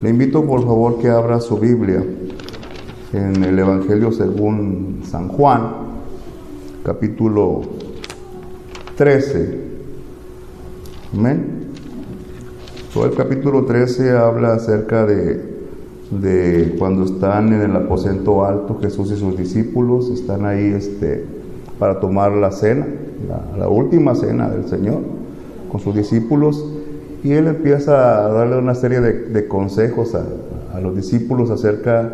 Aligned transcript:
Le 0.00 0.10
invito 0.10 0.46
por 0.46 0.60
favor 0.60 1.00
que 1.00 1.08
abra 1.08 1.40
su 1.40 1.58
Biblia 1.58 2.04
en 3.12 3.42
el 3.42 3.58
Evangelio 3.58 4.12
según 4.12 5.00
San 5.02 5.26
Juan, 5.26 5.72
capítulo 6.84 7.62
13. 8.96 9.60
Amén. 11.12 11.72
Todo 12.94 13.06
el 13.06 13.16
capítulo 13.16 13.64
13 13.64 14.12
habla 14.12 14.52
acerca 14.52 15.04
de, 15.04 15.42
de 16.12 16.76
cuando 16.78 17.02
están 17.04 17.52
en 17.52 17.62
el 17.62 17.74
aposento 17.74 18.44
alto 18.44 18.78
Jesús 18.80 19.10
y 19.10 19.16
sus 19.16 19.36
discípulos, 19.36 20.10
están 20.10 20.46
ahí 20.46 20.74
este, 20.76 21.24
para 21.80 21.98
tomar 21.98 22.30
la 22.30 22.52
cena, 22.52 22.86
la, 23.28 23.58
la 23.58 23.68
última 23.68 24.14
cena 24.14 24.48
del 24.48 24.68
Señor 24.68 25.00
con 25.68 25.80
sus 25.80 25.96
discípulos 25.96 26.67
y 27.22 27.32
él 27.32 27.46
empieza 27.48 28.24
a 28.24 28.28
darle 28.28 28.58
una 28.58 28.74
serie 28.74 29.00
de, 29.00 29.48
consejos 29.48 30.14
a, 30.14 30.80
los 30.80 30.94
discípulos 30.94 31.50
acerca 31.50 32.12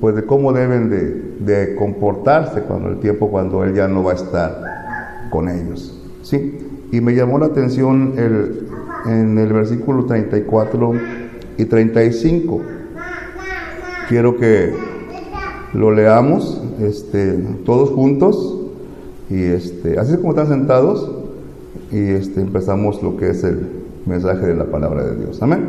pues, 0.00 0.14
de 0.14 0.24
cómo 0.24 0.52
deben 0.52 0.88
de, 0.88 1.74
comportarse 1.76 2.62
cuando 2.62 2.88
el 2.88 2.98
tiempo 2.98 3.28
cuando 3.28 3.62
él 3.64 3.74
ya 3.74 3.88
no 3.88 4.02
va 4.02 4.12
a 4.12 4.14
estar 4.14 5.28
con 5.30 5.48
ellos. 5.48 6.00
¿sí? 6.22 6.58
Y 6.90 7.00
me 7.00 7.14
llamó 7.14 7.38
la 7.38 7.46
atención 7.46 8.14
el, 8.16 8.68
en 9.06 9.36
el 9.36 9.52
versículo 9.52 10.06
34 10.06 10.92
y 11.58 11.64
35. 11.66 12.62
Quiero 14.08 14.36
que 14.36 14.72
lo 15.74 15.90
leamos 15.90 16.62
este, 16.80 17.32
todos 17.64 17.90
juntos 17.90 18.60
y 19.28 19.42
este, 19.42 19.98
así 19.98 20.12
es 20.12 20.18
como 20.18 20.30
están 20.30 20.48
sentados 20.48 21.10
y 21.90 22.10
este, 22.10 22.40
empezamos 22.40 23.02
lo 23.02 23.16
que 23.16 23.30
es 23.30 23.44
el, 23.44 23.83
mensaje 24.06 24.46
de 24.46 24.54
la 24.54 24.64
palabra 24.64 25.04
de 25.04 25.16
Dios. 25.16 25.42
Amén. 25.42 25.64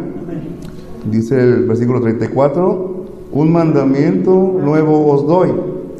Dice 1.09 1.39
el 1.39 1.65
versículo 1.65 2.01
34, 2.01 3.05
un 3.31 3.51
mandamiento 3.51 4.31
nuevo 4.31 5.11
os 5.11 5.27
doy, 5.27 5.51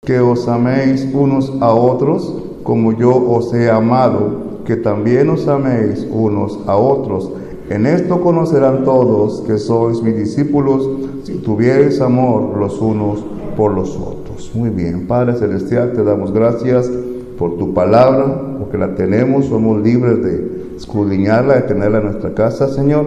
que 0.03 0.19
os 0.19 0.47
améis 0.47 1.08
unos 1.13 1.53
a 1.61 1.73
otros 1.73 2.41
como 2.63 2.94
yo 2.94 3.16
os 3.16 3.53
he 3.53 3.69
amado, 3.69 4.61
que 4.66 4.75
también 4.75 5.30
os 5.30 5.47
améis 5.47 6.06
unos 6.11 6.59
a 6.66 6.75
otros. 6.75 7.31
En 7.69 7.86
esto 7.86 8.22
conocerán 8.22 8.83
todos 8.83 9.41
que 9.41 9.59
sois 9.59 10.02
mis 10.02 10.16
discípulos 10.16 10.89
si 11.23 11.33
tuviereis 11.36 12.02
amor 12.02 12.58
los 12.58 12.81
unos 12.81 13.23
por 13.56 13.73
los 13.73 13.95
otros. 13.95 14.52
Muy 14.56 14.69
bien, 14.69 15.06
Padre 15.08 15.36
Celestial, 15.36 15.94
te 15.94 16.03
damos 16.03 16.33
gracias 16.33 16.89
por 17.38 17.58
tu 17.58 17.73
palabra, 17.73 18.58
porque 18.58 18.78
la 18.78 18.95
tenemos, 18.95 19.45
somos 19.45 19.81
libres 19.81 20.23
de 20.23 20.55
escudriñarla, 20.76 21.56
de 21.56 21.62
tenerla 21.62 22.00
en 22.00 22.06
nuestra 22.06 22.34
casa, 22.34 22.68
Señor, 22.68 23.06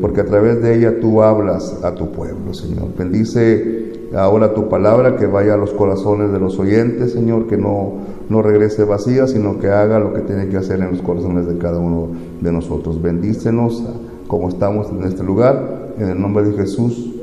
porque 0.00 0.20
a 0.20 0.24
través 0.24 0.62
de 0.62 0.76
ella 0.76 1.00
tú 1.00 1.22
hablas 1.22 1.80
a 1.82 1.94
tu 1.94 2.10
pueblo, 2.12 2.52
Señor. 2.52 2.88
Bendice 2.96 3.88
ahora 4.14 4.54
tu 4.54 4.68
palabra, 4.68 5.16
que 5.16 5.26
vaya 5.26 5.54
a 5.54 5.56
los 5.56 5.72
corazones 5.72 6.32
de 6.32 6.38
los 6.38 6.58
oyentes, 6.58 7.12
Señor, 7.12 7.46
que 7.46 7.56
no, 7.56 7.94
no 8.28 8.42
regrese 8.42 8.84
vacía, 8.84 9.26
sino 9.26 9.58
que 9.58 9.68
haga 9.68 9.98
lo 9.98 10.12
que 10.12 10.20
tiene 10.20 10.48
que 10.48 10.56
hacer 10.56 10.80
en 10.80 10.92
los 10.92 11.02
corazones 11.02 11.46
de 11.46 11.58
cada 11.58 11.78
uno 11.78 12.08
de 12.40 12.52
nosotros. 12.52 13.00
Bendícenos 13.00 13.82
como 14.26 14.48
estamos 14.48 14.90
en 14.90 15.02
este 15.04 15.22
lugar, 15.22 15.92
en 15.98 16.08
el 16.08 16.20
nombre 16.20 16.44
de 16.44 16.56
Jesús. 16.56 17.14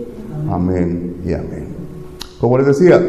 Amén 0.50 1.16
y 1.26 1.34
amén. 1.34 1.68
Como 2.40 2.58
les 2.58 2.68
decía, 2.68 3.02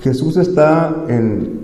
Jesús 0.00 0.36
está 0.36 1.04
en 1.08 1.60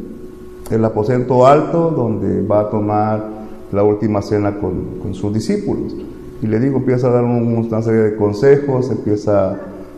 el 0.71 0.85
aposento 0.85 1.47
alto 1.47 1.91
donde 1.91 2.43
va 2.43 2.61
a 2.61 2.71
tomar 2.71 3.36
la 3.73 3.83
última 3.83 4.23
cena 4.23 4.59
con, 4.59 5.15
sus 5.15 5.33
discípulos. 5.33 5.95
Y 6.43 6.47
le 6.47 6.61
digo, 6.61 6.79
empieza 6.79 7.09
a 7.09 7.11
dar 7.11 7.25
una 7.25 7.83
serie 7.83 8.01
de 8.01 8.17
consejos, 8.17 8.91
empieza 8.91 9.51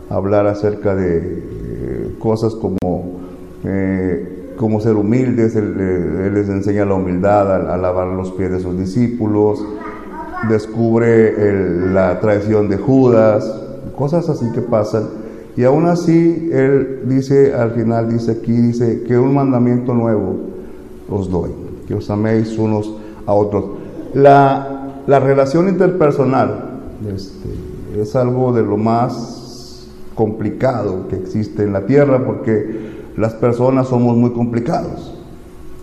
a 0.08 0.14
hablar 0.14 0.46
acerca 0.46 0.94
de 0.94 1.18
eh, 1.18 2.14
cosas 2.18 2.54
como 2.54 2.78
eh, 3.64 4.38
ser 4.80 4.96
humildes, 4.96 5.56
él, 5.56 6.34
les 6.34 6.48
enseña 6.48 6.84
la 6.84 6.94
humildad 6.94 7.70
a, 7.70 7.76
lavar 7.76 8.08
los 8.08 8.32
pies 8.32 8.50
de 8.50 8.60
sus 8.60 8.78
discípulos, 8.78 9.64
descubre 10.48 11.92
la 11.92 12.20
traición 12.20 12.68
de 12.68 12.76
Judas, 12.76 13.44
cosas 13.96 14.28
así 14.28 14.50
que 14.52 14.60
pasan. 14.60 15.04
Y 15.56 15.64
aún 15.64 15.86
así, 15.86 16.50
él 16.52 17.00
dice, 17.06 17.54
al 17.54 17.72
final 17.72 18.08
dice 18.08 18.32
aquí, 18.32 18.52
dice 18.52 19.02
que 19.02 19.18
un 19.18 19.34
mandamiento 19.34 19.92
nuevo 19.92 20.36
os 21.10 21.28
doy, 21.30 21.50
que 21.86 21.94
os 21.94 22.08
améis 22.10 22.56
unos 22.58 22.97
a 23.28 23.34
otros. 23.34 23.64
La, 24.14 24.74
relación 25.06 25.68
interpersonal 25.68 26.80
este, 27.14 28.00
es 28.00 28.16
algo 28.16 28.52
de 28.52 28.62
lo 28.62 28.76
más 28.76 29.86
complicado 30.14 31.08
que 31.08 31.16
existe 31.16 31.62
en 31.62 31.72
la 31.72 31.86
tierra 31.86 32.24
porque 32.26 32.88
las 33.16 33.34
personas 33.34 33.88
somos 33.88 34.16
muy 34.16 34.32
complicados. 34.32 35.14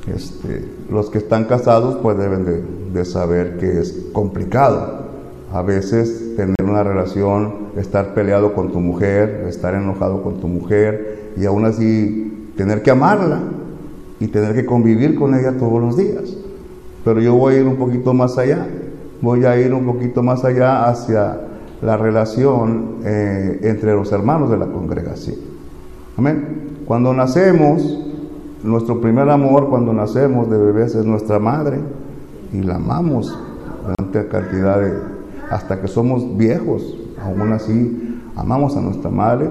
Este, 0.07 0.65
los 0.91 1.09
que 1.09 1.19
están 1.19 1.45
casados 1.45 1.97
pues 2.01 2.17
deben 2.17 2.45
de, 2.45 2.63
de, 2.93 3.05
saber 3.05 3.57
que 3.57 3.79
es 3.79 4.07
complicado. 4.11 5.05
A 5.53 5.61
veces 5.61 6.35
tener 6.35 6.55
una 6.63 6.83
relación, 6.83 7.69
estar 7.77 8.13
peleado 8.13 8.53
con 8.53 8.71
tu 8.71 8.79
mujer, 8.79 9.45
estar 9.47 9.73
enojado 9.75 10.21
con 10.23 10.39
tu 10.39 10.47
mujer 10.47 11.31
y 11.37 11.45
aún 11.45 11.65
así 11.65 12.51
tener 12.57 12.81
que 12.81 12.91
amarla 12.91 13.39
y 14.19 14.27
tener 14.27 14.55
que 14.55 14.65
convivir 14.65 15.15
con 15.15 15.35
ella 15.35 15.57
todos 15.57 15.81
los 15.81 15.97
días. 15.97 16.34
Pero 17.05 17.21
yo 17.21 17.35
voy 17.35 17.53
a 17.53 17.59
ir 17.59 17.67
un 17.67 17.75
poquito 17.75 18.15
más 18.15 18.37
allá, 18.39 18.67
voy 19.21 19.45
a 19.45 19.57
ir 19.59 19.73
un 19.73 19.85
poquito 19.85 20.23
más 20.23 20.43
allá 20.43 20.89
hacia 20.89 21.39
la 21.81 21.97
relación 21.97 22.95
eh, 23.05 23.59
entre 23.61 23.93
los 23.93 24.11
hermanos 24.11 24.49
de 24.49 24.57
la 24.57 24.65
congregación. 24.65 25.35
Amén. 26.17 26.79
Cuando 26.87 27.13
nacemos, 27.13 27.99
nuestro 28.63 28.99
primer 28.99 29.29
amor 29.29 29.69
cuando 29.69 29.93
nacemos 29.93 30.49
de 30.49 30.57
bebés 30.57 30.95
es 30.95 31.05
nuestra 31.05 31.37
madre 31.37 31.79
y 32.51 32.63
la 32.63 32.77
amamos 32.77 33.37
durante 33.83 34.27
cantidad 34.27 34.81
de, 34.81 34.93
hasta 35.51 35.79
que 35.79 35.87
somos 35.87 36.35
viejos, 36.35 36.97
aún 37.23 37.53
así 37.53 38.19
amamos 38.35 38.75
a 38.77 38.81
nuestra 38.81 39.11
madre, 39.11 39.47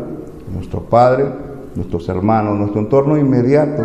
nuestro 0.53 0.81
padre, 0.81 1.27
nuestros 1.77 2.09
hermanos, 2.09 2.59
nuestro 2.59 2.81
entorno 2.81 3.17
inmediato, 3.17 3.85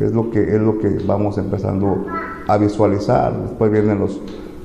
es 0.00 0.12
lo 0.12 0.30
que 0.30 0.42
es 0.42 0.60
lo 0.60 0.78
que 0.78 0.98
vamos 1.06 1.38
empezando 1.38 2.04
a 2.46 2.58
visualizar. 2.58 3.32
Después 3.42 3.70
vienen 3.70 3.98
los, 3.98 4.20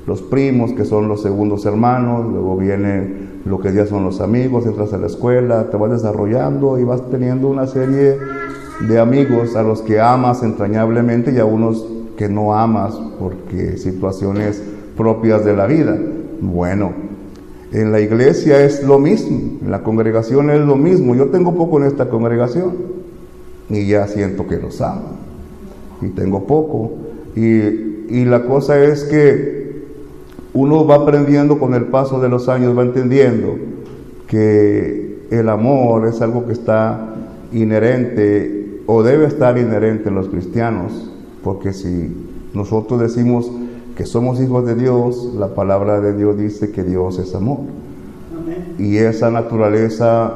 los 0.07 0.21
primos, 0.21 0.73
que 0.73 0.85
son 0.85 1.07
los 1.07 1.21
segundos 1.21 1.65
hermanos, 1.65 2.25
luego 2.31 2.57
viene 2.57 3.31
lo 3.45 3.59
que 3.59 3.73
ya 3.73 3.85
son 3.85 4.03
los 4.03 4.21
amigos, 4.21 4.65
entras 4.65 4.93
a 4.93 4.97
la 4.97 5.07
escuela, 5.07 5.69
te 5.69 5.77
vas 5.77 5.91
desarrollando 5.91 6.77
y 6.79 6.83
vas 6.83 7.01
teniendo 7.09 7.47
una 7.47 7.67
serie 7.67 8.17
de 8.87 8.99
amigos 8.99 9.55
a 9.55 9.63
los 9.63 9.81
que 9.81 9.99
amas 9.99 10.43
entrañablemente 10.43 11.31
y 11.31 11.39
a 11.39 11.45
unos 11.45 11.87
que 12.17 12.29
no 12.29 12.53
amas 12.53 12.99
porque 13.19 13.77
situaciones 13.77 14.61
propias 14.95 15.43
de 15.45 15.55
la 15.55 15.65
vida. 15.65 15.97
Bueno, 16.39 16.93
en 17.71 17.91
la 17.91 17.99
iglesia 17.99 18.63
es 18.63 18.83
lo 18.83 18.99
mismo, 18.99 19.59
en 19.61 19.71
la 19.71 19.81
congregación 19.81 20.49
es 20.49 20.59
lo 20.59 20.75
mismo. 20.75 21.15
Yo 21.15 21.27
tengo 21.27 21.55
poco 21.55 21.79
en 21.79 21.85
esta 21.85 22.09
congregación 22.09 22.73
y 23.69 23.87
ya 23.87 24.07
siento 24.07 24.47
que 24.47 24.57
los 24.57 24.81
amo. 24.81 25.21
Y 26.01 26.09
tengo 26.09 26.45
poco 26.45 26.91
y, 27.35 28.25
la 28.25 28.43
cosa 28.43 28.83
es 28.83 29.03
que 29.05 29.83
uno 30.53 30.85
va 30.85 30.95
aprendiendo 30.95 31.59
con 31.59 31.73
el 31.73 31.85
paso 31.85 32.19
de 32.19 32.27
los 32.27 32.49
años, 32.49 32.77
va 32.77 32.83
entendiendo 32.83 33.55
que 34.27 35.27
el 35.29 35.47
amor 35.47 36.07
es 36.07 36.21
algo 36.21 36.45
que 36.45 36.53
está 36.53 37.15
inherente 37.53 38.81
o 38.85 39.01
debe 39.01 39.27
estar 39.27 39.57
inherente 39.57 40.09
en 40.09 40.15
los 40.15 40.27
cristianos, 40.27 41.11
porque 41.43 41.71
si 41.71 42.13
nosotros 42.53 42.99
decimos 42.99 43.49
que 43.95 44.05
somos 44.05 44.41
hijos 44.41 44.65
de 44.65 44.75
Dios, 44.75 45.33
la 45.37 45.55
palabra 45.55 46.01
de 46.01 46.13
Dios 46.13 46.37
dice 46.37 46.71
que 46.71 46.83
Dios 46.83 47.17
es 47.17 47.33
amor. 47.33 47.59
Y 48.77 48.97
esa 48.97 49.31
naturaleza 49.31 50.33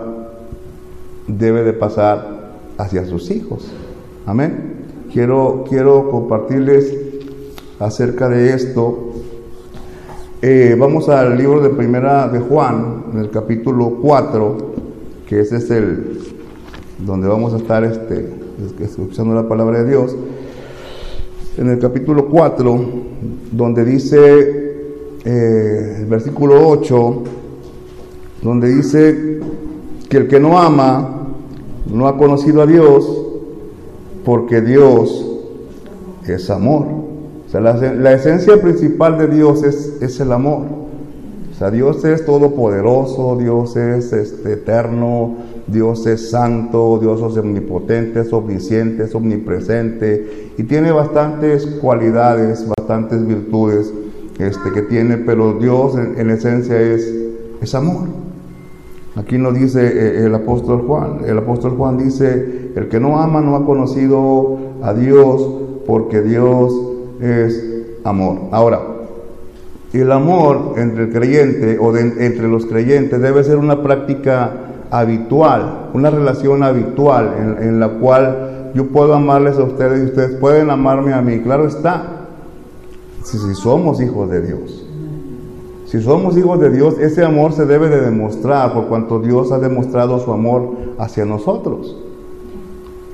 debe 1.27 1.63
de 1.63 1.73
pasar 1.73 2.53
hacia 2.77 3.05
sus 3.05 3.31
hijos. 3.31 3.69
Amén 4.25 4.74
quiero, 5.15 5.63
quiero 5.69 6.11
compartirles 6.11 6.93
acerca 7.79 8.27
de 8.27 8.53
esto. 8.53 9.13
Eh, 10.41 10.75
vamos 10.77 11.07
al 11.07 11.37
libro 11.37 11.61
de 11.61 11.69
primera 11.69 12.27
de 12.27 12.41
Juan, 12.41 13.05
en 13.13 13.19
el 13.19 13.29
capítulo 13.31 13.97
4, 14.01 14.57
que 15.25 15.39
ese 15.39 15.55
es 15.55 15.71
el 15.71 16.19
donde 16.99 17.29
vamos 17.29 17.53
a 17.53 17.57
estar 17.57 17.85
este, 17.85 18.29
escuchando 18.81 19.33
la 19.33 19.47
palabra 19.47 19.83
de 19.83 19.89
Dios. 19.89 20.13
En 21.57 21.69
el 21.69 21.79
capítulo 21.79 22.27
4, 22.27 22.79
donde 23.53 23.85
dice 23.85 24.19
eh, 25.23 25.97
el 25.99 26.05
versículo 26.07 26.67
8, 26.67 27.23
donde 28.41 28.67
dice 28.67 29.39
que 30.09 30.17
el 30.17 30.27
que 30.27 30.41
no 30.41 30.59
ama 30.59 31.29
no 31.89 32.05
ha 32.05 32.17
conocido 32.17 32.61
a 32.61 32.65
Dios, 32.65 33.24
porque 34.25 34.61
Dios 34.61 35.25
es 36.27 36.49
amor. 36.49 36.87
O 37.47 37.49
sea, 37.49 37.61
la, 37.61 38.13
esencia 38.13 38.59
principal 38.59 39.17
de 39.17 39.27
Dios 39.27 39.63
es, 39.63 40.01
es, 40.01 40.19
el 40.19 40.31
amor. 40.31 40.63
O 41.51 41.57
sea, 41.57 41.71
Dios 41.71 42.03
es 42.03 42.25
todopoderoso, 42.25 43.37
Dios 43.37 43.77
es 43.77 44.11
este, 44.11 44.53
eterno, 44.53 45.35
Dios 45.67 46.05
es 46.07 46.31
santo, 46.31 46.97
Dios 46.99 47.21
es 47.21 47.37
omnipotente, 47.37 48.21
es 48.21 48.33
omnisciente, 48.33 49.03
es 49.03 49.15
omnipresente 49.15 50.51
y 50.57 50.63
tiene 50.63 50.91
bastantes 50.91 51.65
cualidades, 51.65 52.67
bastantes 52.77 53.25
virtudes 53.25 53.93
este, 54.37 54.71
que 54.73 54.81
tiene, 54.81 55.17
pero 55.17 55.53
Dios 55.53 55.95
en, 55.95 56.29
esencia 56.29 56.79
es, 56.79 57.13
es 57.61 57.73
amor. 57.73 58.07
Aquí 59.15 59.37
nos 59.37 59.53
dice 59.53 59.81
eh, 59.81 60.25
el 60.25 60.35
apóstol 60.35 60.83
Juan, 60.85 61.19
el 61.25 61.37
apóstol 61.37 61.77
Juan 61.77 61.97
dice, 61.97 62.64
el 62.75 62.89
que 62.89 62.99
no 62.99 63.19
ama 63.19 63.41
no 63.41 63.55
ha 63.55 63.65
conocido 63.65 64.57
a 64.83 64.93
Dios 64.93 65.47
porque 65.87 66.21
Dios 66.21 66.73
es 67.21 67.63
amor. 68.03 68.37
Ahora, 68.51 68.81
el 70.01 70.11
amor 70.11 70.73
entre 70.77 71.03
el 71.03 71.11
creyente 71.11 71.77
o 71.79 71.95
entre 71.95 72.47
los 72.47 72.65
creyentes 72.65 73.21
debe 73.21 73.43
ser 73.43 73.57
una 73.57 73.81
práctica 73.81 74.51
habitual, 74.91 75.89
una 75.93 76.09
relación 76.09 76.63
habitual 76.63 77.57
en, 77.61 77.79
la 77.79 77.89
cual 77.89 78.71
yo 78.73 78.87
puedo 78.87 79.13
amarles 79.13 79.57
a 79.57 79.63
ustedes 79.63 80.01
y 80.01 80.05
ustedes 80.05 80.37
pueden 80.37 80.69
amarme 80.69 81.13
a 81.13 81.21
mí. 81.21 81.39
Claro 81.39 81.67
está, 81.67 82.27
si, 83.23 83.37
somos 83.55 84.01
hijos 84.01 84.29
de 84.29 84.41
Dios. 84.41 84.85
Si 85.85 86.01
somos 86.01 86.35
hijos 86.37 86.59
de 86.59 86.71
Dios, 86.71 86.99
ese 86.99 87.23
amor 87.23 87.53
se 87.53 87.65
debe 87.65 87.89
de 87.89 88.01
demostrar 88.01 88.73
por 88.73 88.87
cuanto 88.87 89.19
Dios 89.19 89.51
ha 89.51 89.59
demostrado 89.59 90.19
su 90.19 90.31
amor 90.31 90.73
hacia 90.97 91.25
nosotros. 91.25 92.04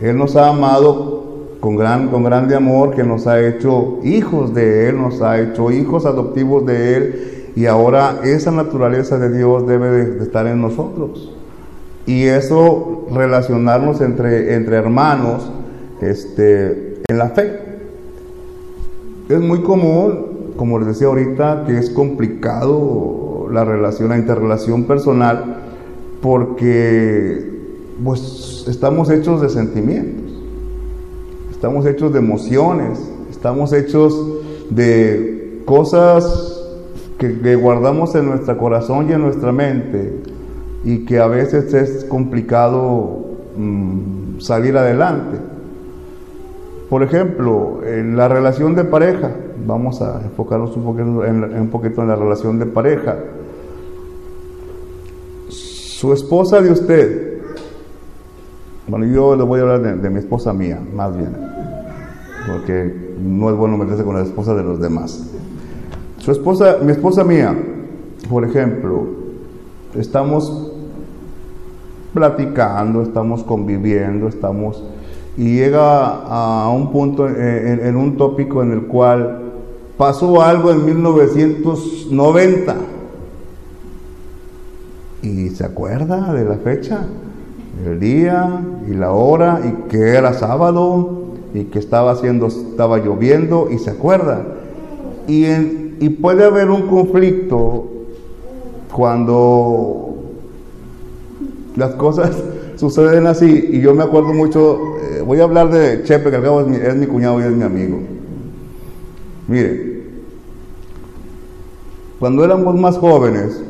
Él 0.02 0.18
nos 0.18 0.36
ha 0.36 0.50
amado 0.50 1.22
con, 1.60 1.76
gran, 1.76 2.10
con 2.10 2.24
grande 2.24 2.56
amor, 2.56 2.96
que 2.96 3.04
nos 3.04 3.28
ha 3.28 3.40
hecho 3.40 4.00
hijos 4.04 4.54
de 4.54 4.90
Él, 4.90 5.00
nos 5.00 5.22
ha 5.22 5.40
hecho 5.40 5.72
hijos 5.72 6.06
adoptivos 6.06 6.66
de 6.66 6.98
Él, 6.98 7.52
y 7.56 7.68
ahora 7.68 8.22
esa 8.24 8.52
naturaleza 8.52 9.20
de 9.20 9.38
Dios 9.38 9.68
debe 9.68 9.92
de, 9.92 10.24
estar 10.24 10.48
en 10.48 10.60
nosotros. 10.60 11.34
Y 12.08 12.24
eso 12.24 13.06
relacionarnos 13.14 14.02
entre, 14.02 14.56
entre 14.56 14.78
hermanos 14.78 15.52
este, 16.02 17.02
en 17.08 17.18
la 17.18 17.30
fe. 17.30 17.60
Es 19.30 19.40
muy 19.40 19.62
común, 19.62 20.54
como 20.58 20.80
les 20.80 20.88
decía 20.88 21.08
ahorita, 21.08 21.66
que 21.68 21.78
es 21.78 21.92
complicado 21.92 23.48
la 23.52 23.64
relación, 23.64 24.10
la 24.10 24.18
interrelación 24.18 24.86
personal, 24.86 25.58
porque 26.22 27.52
pues 28.04 28.51
estamos 28.68 29.10
hechos 29.10 29.42
de 29.42 29.50
sentimientos. 29.50 30.32
Estamos 31.52 31.86
hechos 31.86 32.12
de 32.12 32.20
emociones, 32.20 33.00
estamos 33.30 33.72
hechos 33.74 34.20
de 34.70 35.62
cosas 35.66 36.60
que, 37.18 37.56
guardamos 37.56 38.16
en 38.16 38.26
nuestro 38.26 38.58
corazón 38.58 39.10
y 39.10 39.14
en 39.14 39.22
nuestra 39.22 39.52
mente 39.52 40.24
y 40.84 41.06
que 41.06 41.20
a 41.20 41.28
veces 41.28 41.72
es 41.74 42.06
complicado 42.06 43.20
mm, 43.56 44.40
salir 44.40 44.76
adelante. 44.76 45.38
Por 46.90 47.04
ejemplo, 47.04 47.82
en 47.86 48.18
la 48.18 48.28
relación 48.28 48.76
de 48.76 48.84
pareja, 48.84 49.32
vamos 49.66 50.02
a 50.02 50.22
enfocarnos 50.24 50.76
en, 50.76 51.44
un 51.62 51.70
poquito 51.70 52.02
en 52.02 52.08
la 52.08 52.16
relación 52.16 52.58
de 52.58 52.66
pareja. 52.66 53.18
Su 55.48 56.12
esposa 56.12 56.60
de 56.62 56.72
usted, 56.72 57.31
bueno, 58.92 59.08
yo 59.08 59.36
le 59.36 59.44
voy 59.44 59.60
a 59.60 59.64
hablar 59.64 60.02
de 60.02 60.10
mi 60.12 60.20
esposa 60.20 60.54
mía, 60.54 60.80
más 60.94 61.18
bien 61.18 61.52
porque 62.46 63.16
no 63.20 63.50
es 63.50 63.56
bueno 63.56 63.78
meterse 63.78 64.04
con 64.04 64.16
la 64.16 64.24
esposa 64.24 64.54
de 64.54 64.64
los 64.64 64.80
demás. 64.80 65.28
Su 66.18 66.32
esposa, 66.32 66.78
mi 66.82 66.92
esposa 66.92 67.24
mía, 67.24 67.56
por 68.30 68.46
ejemplo, 68.46 69.08
estamos 69.96 70.72
platicando, 72.14 73.02
estamos 73.02 73.44
conviviendo, 73.44 74.28
estamos 74.28 74.84
y 75.38 75.56
llega 75.56 76.26
a 76.26 76.70
un 76.70 76.92
punto 76.92 77.28
en, 77.28 77.96
un 77.96 78.18
tópico 78.18 78.62
en 78.62 78.74
el 78.74 78.82
cual 78.84 79.40
pasó 79.98 80.42
algo 80.42 80.72
en 80.72 80.86
1990 80.86 82.76
y 85.22 85.50
se 85.50 85.64
acuerda 85.64 86.34
de 86.34 86.44
la 86.44 86.56
fecha, 86.56 87.06
el 87.86 88.00
día 88.00 88.62
y 88.90 88.94
la 88.94 89.12
hora 89.12 89.62
y 89.64 89.90
que 89.90 90.16
era 90.16 90.34
sábado 90.34 91.22
y 91.54 91.66
que 91.66 91.80
estaba 91.80 92.12
haciendo, 92.12 92.48
estaba 92.48 92.98
lloviendo 93.00 93.70
y 93.72 93.78
se 93.78 93.92
acuerda. 93.92 94.46
Y, 95.28 95.46
y 96.00 96.10
puede 96.22 96.46
haber 96.46 96.70
un 96.70 96.88
conflicto 96.88 97.88
cuando 98.92 100.16
las 101.76 101.96
cosas 101.96 102.32
suceden 102.76 103.28
así. 103.28 103.70
Y 103.72 103.82
yo 103.82 103.94
me 103.94 104.04
acuerdo 104.04 104.34
mucho, 104.34 104.98
eh, 105.02 105.24
voy 105.26 105.40
a 105.40 105.44
hablar 105.44 105.70
de 105.72 106.04
Chepe, 106.04 106.32
que 106.32 106.42
cabo 106.42 106.62
es 106.62 106.68
mi, 106.68 106.78
es 106.78 106.96
mi 106.96 107.08
cuñado 107.08 107.40
y 107.40 107.44
es 107.44 107.52
mi 107.52 107.64
amigo. 107.64 108.00
Mire, 109.48 109.92
cuando 112.20 112.46
éramos 112.46 112.80
más 112.80 112.98
jóvenes, 112.98 113.62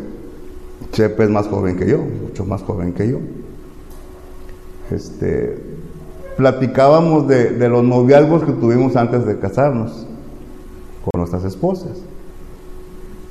Chepe 0.91 1.23
es 1.23 1.29
más 1.29 1.47
joven 1.47 1.77
que 1.77 1.87
yo, 1.87 1.99
mucho 1.99 2.45
más 2.45 2.61
joven 2.63 2.93
que 2.93 3.09
yo. 3.09 3.19
Este, 4.91 5.57
platicábamos 6.37 7.27
de, 7.27 7.69
los 7.69 7.83
noviazgos 7.83 8.43
que 8.43 8.51
tuvimos 8.51 8.95
antes 8.95 9.25
de 9.25 9.39
casarnos 9.39 10.05
con 11.03 11.19
nuestras 11.19 11.43
esposas. 11.45 11.97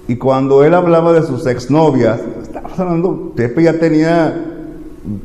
Y 0.08 0.16
cuando 0.16 0.64
él 0.64 0.74
hablaba 0.74 1.12
de 1.12 1.22
sus 1.22 1.46
exnovias, 1.46 2.20
estábamos 2.42 2.78
hablando, 2.78 3.32
Pepe 3.36 3.64
ya 3.64 3.78
tenía 3.78 4.44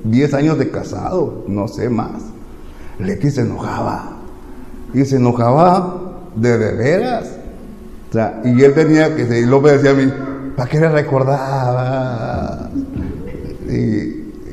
10 0.04 0.34
años 0.34 0.58
de 0.58 0.70
casado, 0.70 1.44
no 1.48 1.68
sé 1.68 1.90
más. 1.90 2.24
Leti 3.00 3.31
se 3.31 3.42
enojaba. 3.42 4.12
Y 4.94 5.06
se 5.06 5.18
enojaba 5.18 6.02
de, 6.36 6.58
veras. 6.58 7.31
y 8.44 8.64
él 8.64 8.74
tenía 8.74 9.16
que, 9.16 9.40
y 9.40 9.46
lo 9.46 9.60
decía 9.62 9.92
a 9.92 9.94
mí, 9.94 10.12
¿para 10.56 10.70
qué 10.70 10.80
le 10.80 10.90
recordaba? 10.90 12.70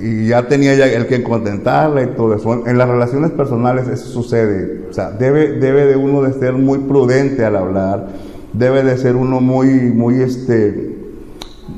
Y 0.02 0.26
ya 0.26 0.49
tenía 0.49 0.75
ya 0.75 0.87
el 0.87 1.06
que 1.06 1.22
contentarla 1.22 2.02
y 2.02 2.06
todo 2.08 2.34
eso. 2.34 2.66
En 2.66 2.76
las 2.76 2.88
relaciones 2.88 3.31
personales 3.31 3.87
eso 3.87 4.08
sucede. 4.08 4.87
O 4.90 4.93
sea, 4.93 5.12
debe, 5.12 5.52
debe 5.52 5.87
de 5.87 5.96
uno 5.96 6.23
de 6.23 6.32
ser 6.32 6.54
muy 6.54 6.78
prudente 6.78 7.44
al 7.44 7.54
hablar, 7.54 8.09
debe 8.52 8.82
de 8.82 8.99
ser 8.99 9.14
uno 9.14 9.40
muy, 9.40 9.68
muy 9.68 10.21
este... 10.21 10.99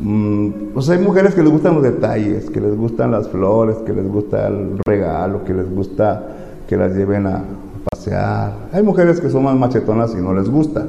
Mm, 0.01 0.73
pues 0.73 0.89
hay 0.89 0.99
mujeres 0.99 1.35
que 1.35 1.43
les 1.43 1.53
gustan 1.53 1.75
los 1.75 1.83
detalles, 1.83 2.49
que 2.49 2.61
les 2.61 2.75
gustan 2.77 3.11
las 3.11 3.29
flores, 3.29 3.77
que 3.85 3.93
les 3.93 4.09
gusta 4.09 4.49
el 4.49 4.79
regalo, 4.87 5.45
que 5.45 5.53
les 5.53 5.71
gusta 5.71 6.27
que 6.67 6.77
las 6.79 6.95
lleven 6.95 7.27
a 7.27 7.45
pasear. 7.91 8.55
Hay 8.73 8.83
mujeres 8.83 9.21
que 9.21 9.29
son 9.29 9.45
más 9.45 9.57
machetonas 9.57 10.15
y 10.15 10.23
no 10.23 10.33
les 10.33 10.49
gusta. 10.49 10.87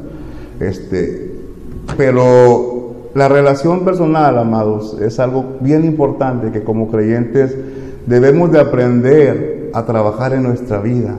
Este, 0.60 1.34
pero 1.98 2.85
la 3.16 3.30
relación 3.30 3.86
personal, 3.86 4.38
amados, 4.38 5.00
es 5.00 5.22
algo 5.22 5.46
bien 5.62 5.86
importante 5.86 6.52
que 6.52 6.66
como 6.66 6.90
creyentes 6.90 7.58
debemos 8.06 8.52
de 8.52 8.60
aprender 8.60 9.72
a 9.74 9.86
trabajar 9.86 10.34
en 10.34 10.44
nuestra 10.44 10.82
vida. 10.82 11.16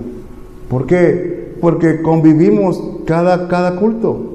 ¿Por 0.68 0.84
qué? 0.84 1.56
Porque 1.58 2.02
convivimos 2.02 2.82
cada, 3.06 3.48
cada 3.48 3.76
culto. 3.76 4.34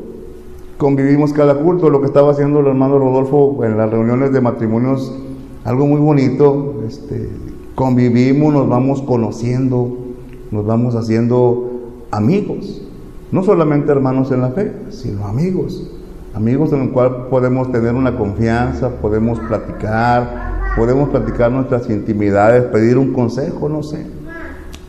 Convivimos 0.79 1.33
cada 1.33 1.53
culto, 1.53 1.91
lo 1.91 2.01
que 2.01 2.07
estaba 2.07 2.31
haciendo 2.31 2.61
el 2.61 2.65
hermano 2.65 2.97
Rodolfo 2.97 3.63
en 3.63 3.77
las 3.77 3.91
reuniones 3.91 4.33
de 4.33 4.41
matrimonios, 4.41 5.15
algo 5.63 5.85
muy 5.85 6.01
bonito. 6.01 6.81
Este, 6.87 7.29
convivimos, 7.75 8.55
nos 8.55 8.67
vamos 8.67 9.03
conociendo, 9.03 9.97
nos 10.49 10.65
vamos 10.65 10.95
haciendo 10.95 11.73
amigos. 12.09 12.81
No 13.31 13.43
solamente 13.43 13.91
hermanos 13.91 14.31
en 14.31 14.41
la 14.41 14.49
fe, 14.49 14.73
sino 14.89 15.27
amigos 15.27 15.91
amigos 16.33 16.71
en 16.71 16.79
los 16.79 16.89
cuales 16.89 17.13
podemos 17.29 17.71
tener 17.71 17.93
una 17.93 18.17
confianza, 18.17 18.89
podemos 18.89 19.39
platicar, 19.39 20.73
podemos 20.75 21.09
platicar 21.09 21.51
nuestras 21.51 21.89
intimidades, 21.89 22.63
pedir 22.65 22.97
un 22.97 23.13
consejo, 23.13 23.67
no 23.67 23.83
sé. 23.83 24.05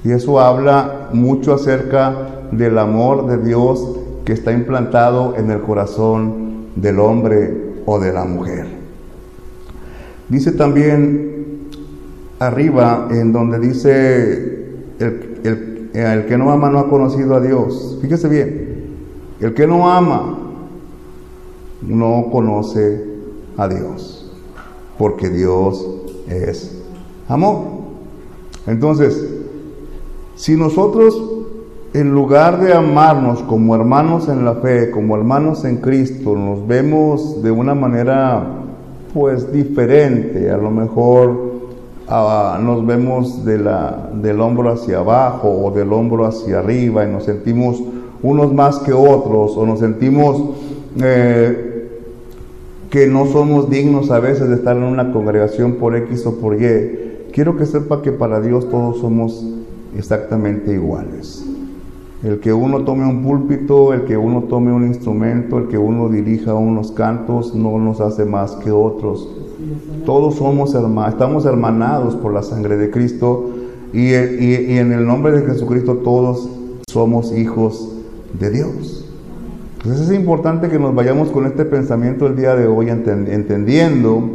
Y 0.04 0.10
eso 0.12 0.40
habla 0.40 1.08
mucho 1.12 1.54
acerca 1.54 2.14
del 2.50 2.78
amor 2.78 3.26
de 3.26 3.38
Dios 3.38 3.98
que 4.24 4.32
está 4.32 4.52
implantado 4.52 5.34
en 5.36 5.50
el 5.50 5.60
corazón 5.60 6.66
del 6.76 7.00
hombre 7.00 7.74
o 7.86 7.98
de 7.98 8.12
la 8.12 8.24
mujer. 8.24 8.66
Dice 10.28 10.52
también 10.52 11.68
arriba, 12.38 13.08
en 13.10 13.32
donde 13.32 13.58
dice, 13.58 14.66
el, 14.98 15.90
el 15.92 16.26
que 16.26 16.38
no 16.38 16.50
ama 16.50 16.70
no 16.70 16.78
ha 16.78 16.88
conocido 16.88 17.34
a 17.34 17.40
Dios. 17.40 17.98
Fíjese 18.00 18.28
bien, 18.28 18.72
el 19.40 19.54
que 19.54 19.66
no 19.66 19.90
ama 19.90 20.41
no 21.86 22.28
conoce 22.30 23.04
a 23.56 23.68
Dios, 23.68 24.30
porque 24.98 25.28
Dios 25.28 25.86
es 26.28 26.82
amor. 27.28 27.58
Entonces, 28.66 29.28
si 30.36 30.56
nosotros 30.56 31.20
en 31.94 32.14
lugar 32.14 32.58
de 32.60 32.72
amarnos 32.72 33.42
como 33.42 33.74
hermanos 33.74 34.28
en 34.28 34.44
la 34.44 34.54
fe, 34.54 34.90
como 34.90 35.14
hermanos 35.14 35.64
en 35.64 35.76
Cristo, 35.76 36.34
nos 36.34 36.66
vemos 36.66 37.42
de 37.42 37.50
una 37.50 37.74
manera 37.74 38.42
pues 39.12 39.52
diferente, 39.52 40.50
a 40.50 40.56
lo 40.56 40.70
mejor 40.70 41.52
ah, 42.08 42.58
nos 42.62 42.86
vemos 42.86 43.44
del 43.44 44.40
hombro 44.40 44.72
hacia 44.72 45.00
abajo 45.00 45.50
o 45.50 45.70
del 45.70 45.92
hombro 45.92 46.24
hacia 46.24 46.60
arriba 46.60 47.04
y 47.04 47.12
nos 47.12 47.24
sentimos 47.24 47.82
unos 48.22 48.54
más 48.54 48.78
que 48.78 48.94
otros 48.94 49.54
o 49.56 49.66
nos 49.66 49.80
sentimos 49.80 50.42
eh, 50.98 51.71
que 52.92 53.06
no 53.06 53.24
somos 53.24 53.70
dignos 53.70 54.10
a 54.10 54.20
veces 54.20 54.50
de 54.50 54.56
estar 54.56 54.76
en 54.76 54.82
una 54.82 55.12
congregación 55.12 55.76
por 55.76 55.96
X 55.96 56.26
o 56.26 56.36
por 56.36 56.60
Y. 56.60 57.30
Quiero 57.32 57.56
que 57.56 57.64
sepa 57.64 58.02
que 58.02 58.12
para 58.12 58.38
Dios 58.42 58.68
todos 58.68 58.98
somos 58.98 59.46
exactamente 59.96 60.74
iguales. 60.74 61.42
El 62.22 62.38
que 62.40 62.52
uno 62.52 62.84
tome 62.84 63.06
un 63.06 63.22
púlpito, 63.22 63.94
el 63.94 64.04
que 64.04 64.18
uno 64.18 64.42
tome 64.42 64.74
un 64.74 64.86
instrumento, 64.86 65.56
el 65.56 65.68
que 65.68 65.78
uno 65.78 66.10
dirija 66.10 66.52
unos 66.52 66.92
cantos, 66.92 67.54
no 67.54 67.78
nos 67.78 68.02
hace 68.02 68.26
más 68.26 68.56
que 68.56 68.70
otros. 68.70 69.26
Todos 70.04 70.34
somos 70.34 70.74
hermanos, 70.74 71.14
estamos 71.14 71.46
hermanados 71.46 72.14
por 72.16 72.34
la 72.34 72.42
sangre 72.42 72.76
de 72.76 72.90
Cristo 72.90 73.48
y, 73.94 74.10
y, 74.10 74.76
en 74.76 74.92
el 74.92 75.06
nombre 75.06 75.32
de 75.32 75.46
Jesucristo 75.46 75.94
todos 76.04 76.46
somos 76.90 77.32
hijos 77.32 77.90
de 78.38 78.50
Dios. 78.50 79.01
Entonces 79.82 80.10
es 80.10 80.14
importante 80.14 80.68
que 80.68 80.78
nos 80.78 80.94
vayamos 80.94 81.30
con 81.30 81.44
este 81.44 81.64
pensamiento 81.64 82.28
el 82.28 82.36
día 82.36 82.54
de 82.54 82.68
hoy, 82.68 82.88
entendiendo 82.88 84.30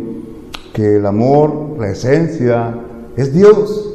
que 0.74 0.98
el 0.98 1.06
amor, 1.06 1.78
la 1.80 1.90
esencia, 1.90 2.76
es 3.16 3.34
Dios. 3.34 3.94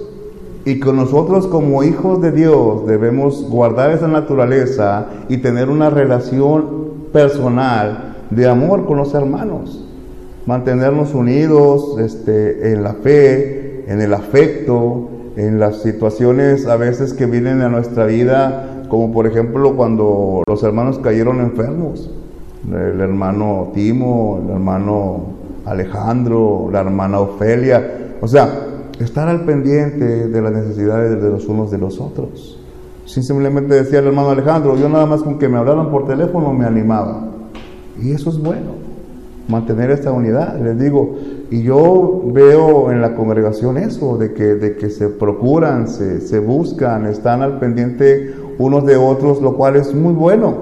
Y 0.65 0.81
que 0.81 0.93
nosotros 0.93 1.47
como 1.49 1.83
hijos 1.83 2.23
de 2.23 2.33
Dios 2.33 2.87
debemos 2.87 3.47
guardar 3.51 3.91
esa 3.91 4.09
naturaleza 4.09 5.09
y 5.29 5.39
tener 5.39 5.69
una 5.69 5.91
relación 5.91 6.93
personal 7.13 8.15
de 8.31 8.49
amor 8.49 8.87
con 8.87 8.97
los 8.97 9.13
hermanos. 9.13 9.85
Mantenernos 10.47 11.15
unidos 11.15 11.99
este, 12.01 12.73
en 12.73 12.83
la 12.83 12.95
fe, 12.95 13.85
en 13.89 14.01
el 14.01 14.15
afecto, 14.15 15.11
en 15.37 15.59
las 15.59 15.83
situaciones 15.83 16.67
a 16.67 16.77
veces 16.77 17.13
que 17.13 17.27
vienen 17.27 17.61
a 17.61 17.69
nuestra 17.69 18.07
vida, 18.07 18.72
como 18.93 19.11
por 19.11 19.27
ejemplo 19.27 19.75
cuando 19.75 20.43
los 20.47 20.63
hermanos 20.63 20.99
cayeron 20.99 21.41
enfermos. 21.41 22.11
El 22.71 23.01
hermano 23.01 23.71
Timo, 23.73 24.39
el 24.45 24.51
hermano 24.51 25.21
Alejandro, 25.65 26.69
la 26.71 26.81
hermana 26.81 27.21
Ofelia. 27.21 28.19
O 28.21 28.29
sea, 28.29 28.51
estar 29.01 29.29
al 29.29 29.47
pendiente 29.47 30.29
de 30.29 30.43
las 30.43 30.53
necesidades 30.53 31.23
de 31.23 31.31
los 31.31 31.49
unos 31.49 31.71
de 31.71 31.79
los 31.79 31.99
otros. 32.03 32.61
Simplemente 33.07 33.77
decía 33.77 34.01
el 34.01 34.09
hermano 34.09 34.29
Alejandro, 34.29 34.77
yo 34.77 34.91
nada 34.91 35.07
más 35.07 35.23
con 35.23 35.39
que 35.39 35.49
me 35.49 35.57
hablaran 35.57 35.91
por 35.91 36.07
teléfono 36.07 36.53
me 36.53 36.67
animaba. 36.67 37.29
Y 37.99 38.11
eso 38.13 38.29
es 38.29 38.39
bueno, 38.39 38.73
mantener 39.49 39.91
esta 39.91 40.13
unidad, 40.13 40.61
les 40.61 40.79
digo. 40.79 41.17
Y 41.51 41.63
yo 41.63 42.23
veo 42.27 42.93
en 42.93 43.01
la 43.01 43.15
congregación 43.15 43.79
eso, 43.79 44.19
de 44.19 44.35
que, 44.35 44.55
de 44.55 44.77
que 44.77 44.91
se 44.91 45.09
procuran, 45.09 45.89
se, 45.89 46.21
se 46.21 46.39
buscan, 46.41 47.07
están 47.07 47.41
al 47.41 47.59
pendiente 47.59 48.42
unos 48.63 48.87
de 48.87 48.97
otros, 48.97 49.41
lo 49.43 49.55
cual 49.57 49.77
es 49.77 49.95
muy 49.95 50.13
bueno. 50.13 50.55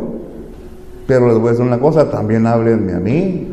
Pero 1.06 1.28
les 1.28 1.38
voy 1.38 1.48
a 1.48 1.50
decir 1.50 1.66
una 1.66 1.78
cosa, 1.78 2.10
también 2.10 2.46
háblenme 2.46 2.94
a 2.94 3.00
mí. 3.00 3.48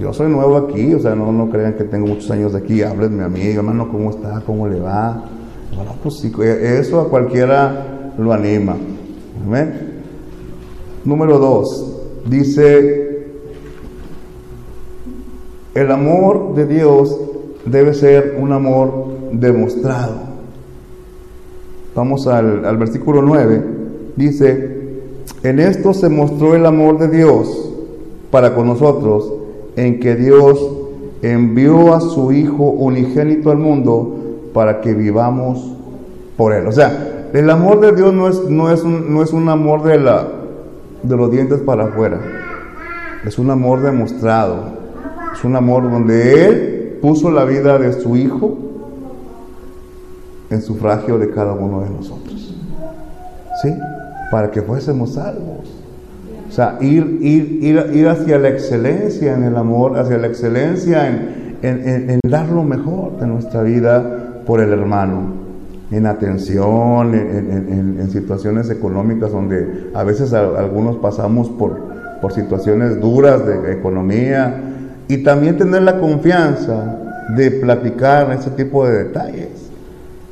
yo 0.00 0.12
soy 0.12 0.30
nuevo 0.30 0.56
aquí, 0.56 0.94
o 0.94 1.00
sea, 1.00 1.14
no, 1.14 1.32
no 1.32 1.50
crean 1.50 1.74
que 1.74 1.84
tengo 1.84 2.06
muchos 2.06 2.30
años 2.30 2.52
de 2.52 2.58
aquí, 2.58 2.82
háblenme 2.82 3.24
a 3.24 3.28
mí, 3.28 3.42
hermano, 3.42 3.88
¿cómo 3.90 4.10
está? 4.10 4.42
¿Cómo 4.46 4.66
le 4.66 4.80
va? 4.80 5.24
Pues 6.02 6.16
sí, 6.18 6.32
eso 6.40 7.00
a 7.00 7.08
cualquiera 7.08 8.12
lo 8.18 8.32
anima. 8.32 8.76
Número 11.04 11.38
dos, 11.38 12.00
dice, 12.26 13.26
el 15.74 15.90
amor 15.90 16.54
de 16.54 16.66
Dios 16.66 17.18
debe 17.64 17.94
ser 17.94 18.36
un 18.40 18.52
amor 18.52 19.08
demostrado. 19.32 20.29
Vamos 22.00 22.26
al, 22.26 22.78
versículo 22.78 23.20
9, 23.20 23.62
dice, 24.16 25.02
en 25.42 25.60
esto 25.60 25.92
se 25.92 26.08
mostró 26.08 26.54
el 26.54 26.64
amor 26.64 26.98
de 26.98 27.08
Dios 27.08 27.74
para 28.30 28.54
con 28.54 28.68
nosotros 28.68 29.30
en 29.76 30.00
que 30.00 30.16
Dios 30.16 30.66
envió 31.20 31.92
a 31.94 32.00
su 32.00 32.32
Hijo 32.32 32.70
unigénito 32.70 33.50
al 33.50 33.58
mundo 33.58 34.16
para 34.54 34.80
que 34.80 34.94
vivamos 34.94 35.74
por 36.38 36.54
Él. 36.54 36.68
O 36.68 36.72
sea, 36.72 37.28
el 37.34 37.50
amor 37.50 37.80
de 37.80 37.92
Dios 37.92 38.14
no 38.14 38.28
es, 38.28 38.48
no 38.48 38.72
es, 38.72 38.82
un, 38.82 39.12
no 39.12 39.22
es 39.22 39.34
un 39.34 39.50
amor 39.50 39.82
de, 39.82 39.98
la, 39.98 40.26
de 41.02 41.16
los 41.18 41.30
dientes 41.30 41.60
para 41.60 41.84
afuera, 41.84 42.18
es 43.26 43.38
un 43.38 43.50
amor 43.50 43.82
demostrado, 43.82 44.56
es 45.34 45.44
un 45.44 45.54
amor 45.54 45.82
donde 45.82 46.46
Él 46.46 46.98
puso 47.02 47.30
la 47.30 47.44
vida 47.44 47.78
de 47.78 47.92
su 47.92 48.16
Hijo 48.16 48.69
en 50.50 50.62
sufragio 50.62 51.18
de 51.18 51.30
cada 51.30 51.52
uno 51.52 51.82
de 51.82 51.90
nosotros. 51.90 52.54
¿Sí? 53.62 53.74
Para 54.30 54.50
que 54.50 54.62
fuésemos 54.62 55.14
salvos. 55.14 55.80
O 56.48 56.52
sea, 56.52 56.78
ir, 56.80 57.18
ir, 57.20 57.60
ir, 57.92 58.08
hacia 58.08 58.36
la 58.38 58.48
excelencia 58.48 59.34
en 59.34 59.44
el 59.44 59.56
amor, 59.56 59.96
hacia 59.96 60.18
la 60.18 60.26
excelencia 60.26 61.06
en, 61.62 62.20
dar 62.28 62.48
lo 62.48 62.64
mejor 62.64 63.20
de 63.20 63.26
nuestra 63.28 63.62
vida 63.62 64.42
por 64.46 64.60
el 64.60 64.72
hermano, 64.72 65.32
en 65.92 66.06
atención, 66.06 67.14
en, 67.14 68.10
situaciones 68.10 68.68
económicas 68.68 69.30
donde 69.30 69.90
a 69.94 70.02
veces 70.02 70.32
algunos 70.32 70.96
pasamos 70.96 71.48
por, 71.50 71.78
por 72.20 72.32
situaciones 72.32 73.00
duras 73.00 73.46
de 73.46 73.72
economía 73.72 74.60
y 75.06 75.18
también 75.18 75.56
tener 75.56 75.82
la 75.82 76.00
confianza 76.00 76.98
de 77.36 77.52
platicar 77.52 78.32
ese 78.32 78.50
tipo 78.50 78.86
de 78.86 79.04
detalles, 79.04 79.59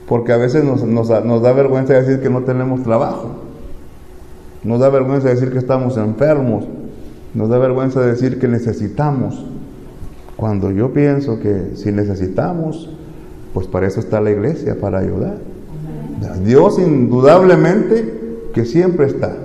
porque 0.08 0.32
a 0.32 0.38
veces 0.38 0.64
nos, 0.64 1.08
da 1.08 1.52
vergüenza 1.52 1.92
decir 1.92 2.20
que 2.20 2.30
no 2.30 2.42
tenemos 2.42 2.82
trabajo. 2.82 3.28
Nos 4.64 4.80
da 4.80 4.88
vergüenza 4.88 5.28
decir 5.28 5.52
que 5.52 5.58
estamos 5.58 5.98
enfermos. 5.98 6.64
Nos 7.34 7.50
da 7.50 7.58
vergüenza 7.58 8.00
decir 8.00 8.38
que 8.38 8.48
necesitamos. 8.48 9.44
Cuando 10.36 10.70
yo 10.70 10.94
pienso 10.94 11.38
que 11.40 11.72
si 11.74 11.92
necesitamos, 11.92 12.88
pues 13.52 13.66
para 13.66 13.86
eso 13.86 14.00
está 14.00 14.20
la 14.22 14.30
iglesia, 14.30 14.80
para 14.80 14.98
ayudar. 14.98 15.36
Dios 16.42 16.78
indudablemente 16.78 18.14
que 18.54 18.64
siempre 18.64 19.06
está. 19.06 19.36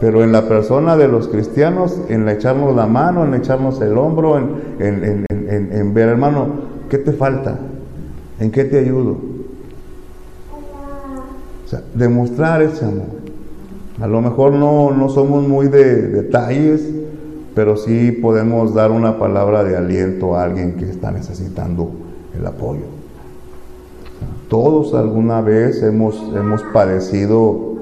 Pero 0.00 0.24
en 0.24 0.32
la 0.32 0.48
persona 0.48 0.96
de 0.96 1.06
los 1.06 1.28
cristianos, 1.28 2.00
en 2.08 2.28
echarnos 2.28 2.74
la 2.74 2.86
mano, 2.86 3.24
en 3.24 3.34
echarnos 3.34 3.80
el 3.80 3.96
hombro, 3.96 4.36
en, 4.36 5.24
en 5.30 5.94
ver, 5.94 6.08
hermano, 6.08 6.48
¿qué 6.90 6.98
te 6.98 7.12
falta? 7.12 7.56
¿En 8.40 8.50
qué 8.50 8.64
te 8.64 8.78
ayudo? 8.78 9.33
Demostrar 11.94 12.62
ese 12.62 12.84
amor. 12.84 13.24
A 14.00 14.06
lo 14.06 14.20
mejor 14.20 14.52
no, 14.52 14.90
no 14.92 15.08
somos 15.08 15.46
muy 15.46 15.68
de 15.68 16.08
detalles, 16.08 16.82
pero 17.54 17.76
sí 17.76 18.12
podemos 18.12 18.74
dar 18.74 18.90
una 18.90 19.18
palabra 19.18 19.62
de 19.64 19.76
aliento 19.76 20.36
a 20.36 20.44
alguien 20.44 20.76
que 20.76 20.90
está 20.90 21.10
necesitando 21.10 21.90
el 22.36 22.46
apoyo. 22.46 22.82
Todos 24.48 24.94
alguna 24.94 25.40
vez 25.40 25.82
hemos, 25.82 26.16
hemos 26.34 26.62
padecido 26.72 27.74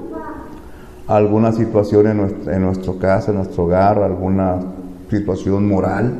alguna 1.07 1.51
situación 1.51 2.07
en, 2.07 2.17
nuestra, 2.17 2.59
nuestro 2.59 2.97
casa, 2.97 3.31
en 3.31 3.37
nuestro 3.37 3.65
hogar, 3.65 3.99
alguna 3.99 4.59
situación 5.09 5.67
moral 5.67 6.13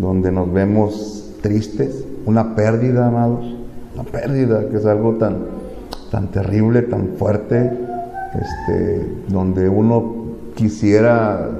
donde 0.00 0.32
nos 0.32 0.52
vemos 0.52 1.34
tristes, 1.42 2.04
una 2.26 2.54
pérdida, 2.54 3.08
amados, 3.08 3.46
una 3.94 4.04
pérdida 4.04 4.68
que 4.68 4.76
es 4.76 4.86
algo 4.86 5.14
tan, 5.14 5.38
tan 6.16 6.28
terrible, 6.28 6.80
tan 6.80 7.08
fuerte, 7.18 7.70
este, 8.32 9.06
donde 9.28 9.68
uno 9.68 10.14
quisiera 10.54 11.50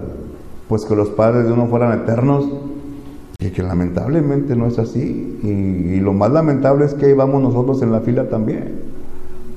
pues 0.67 0.87
que 0.87 0.97
los 0.97 1.11
padres 1.11 1.45
de 1.45 1.53
uno 1.53 1.67
fueran 1.67 2.01
eternos 2.01 2.49
y 3.39 3.51
que 3.51 3.63
lamentablemente 3.63 4.57
no 4.57 4.67
es 4.67 4.79
así. 4.79 5.39
Y, 5.43 6.01
lo 6.01 6.15
más 6.15 6.33
lamentable 6.33 6.87
es 6.87 6.95
que 6.95 7.05
ahí 7.05 7.13
vamos 7.13 7.43
nosotros 7.43 7.83
en 7.83 7.93
la 7.93 8.01
fila 8.01 8.31
también. 8.31 8.81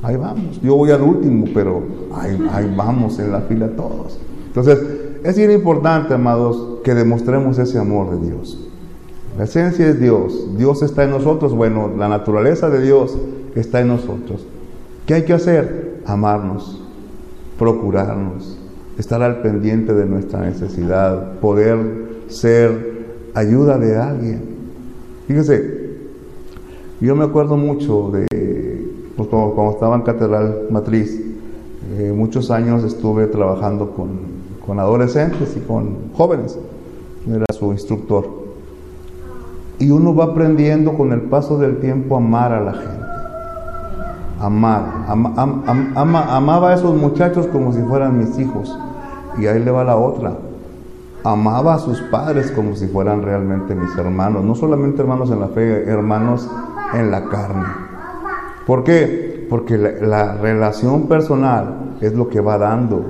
Ahí 0.04 0.18
vamos. 0.18 0.60
Yo 0.62 0.76
voy 0.76 0.92
al 0.92 1.02
último 1.02 1.46
pero 1.54 1.82
ahí, 2.14 2.38
ahí 2.52 2.70
vamos 2.76 3.20
en 3.20 3.32
la 3.32 3.40
fila 3.40 3.70
todos. 3.70 4.20
Entonces 4.48 4.80
es 5.24 5.38
bien 5.38 5.52
importante 5.52 6.14
amados 6.14 6.82
que 6.84 6.94
demostremos 6.94 7.58
ese 7.58 7.80
amor 7.80 8.20
de 8.20 8.28
Dios. 8.28 8.68
La 9.38 9.46
esencia 9.46 9.88
es 9.88 9.98
Dios. 9.98 10.58
Dios 10.58 10.82
está 10.82 11.06
en 11.06 11.12
nosotros. 11.12 11.54
Bueno 11.56 11.90
la 11.98 12.10
naturaleza 12.10 12.70
de 12.70 12.82
Dios 12.82 13.18
está 13.56 13.80
en 13.80 13.88
nosotros 13.88 14.46
¿qué 15.10 15.16
hay 15.16 15.24
que 15.24 15.34
hacer? 15.34 16.04
amarnos 16.06 16.84
procurarnos, 17.58 18.60
estar 19.00 19.24
al 19.24 19.42
pendiente 19.42 19.92
de 19.96 20.06
nuestra 20.06 20.42
necesidad, 20.42 21.40
poder 21.40 21.78
ser 22.28 23.08
ayuda 23.34 23.80
de 23.80 23.98
alguien. 23.98 24.42
Fíjense, 25.28 25.98
yo 27.02 27.16
me 27.16 27.26
acuerdo 27.26 27.58
mucho 27.58 28.12
de 28.12 28.28
pues 29.18 29.28
cuando, 29.30 29.72
estaba 29.72 29.96
en 29.96 30.04
Catedral 30.04 30.68
Matriz, 30.70 31.20
eh, 31.98 32.14
muchos 32.16 32.52
años 32.52 32.84
estuve 32.84 33.26
trabajando 33.26 33.92
con, 33.92 34.10
con 34.64 34.80
adolescentes 34.80 35.58
y 35.58 35.60
con 35.62 36.14
jóvenes. 36.14 36.56
Era 37.28 37.46
su 37.58 37.72
instructor. 37.72 38.26
Y 39.80 39.90
uno 39.90 40.14
va 40.14 40.26
aprendiendo 40.26 40.94
con 40.94 41.12
el 41.14 41.22
paso 41.22 41.58
del 41.58 41.80
tiempo 41.80 42.14
a 42.14 42.20
amar 42.20 42.54
a 42.54 42.62
la 42.62 42.74
gente. 42.74 43.09
Amar. 44.40 45.06
amaba 45.08 46.70
a 46.70 46.74
esos 46.74 46.96
muchachos 46.96 47.48
como 47.48 47.74
si 47.74 47.82
fueran 47.82 48.18
mis 48.18 48.40
hijos. 48.40 48.78
Y 49.38 49.48
ahí 49.48 49.64
le 49.64 49.72
va 49.72 49.84
la 49.84 49.98
otra. 49.98 50.34
Amaba 51.24 51.76
a 51.76 51.80
sus 51.80 52.00
padres 52.04 52.52
como 52.52 52.76
si 52.76 52.88
fueran 52.88 53.22
realmente 53.22 53.76
mis 53.76 53.96
hermanos. 53.98 54.44
No 54.44 54.56
solamente 54.56 55.02
hermanos 55.02 55.30
en 55.32 55.42
la 55.42 55.50
fe, 55.50 55.84
hermanos 55.90 56.50
en 56.94 57.12
la 57.12 57.26
carne. 57.26 57.66
¿Por 58.66 58.84
qué? 58.84 59.48
Porque 59.50 59.78
la, 59.78 60.36
relación 60.36 61.08
personal 61.08 61.96
es 62.02 62.14
lo 62.14 62.30
que 62.30 62.40
va 62.40 62.58
dando. 62.58 63.04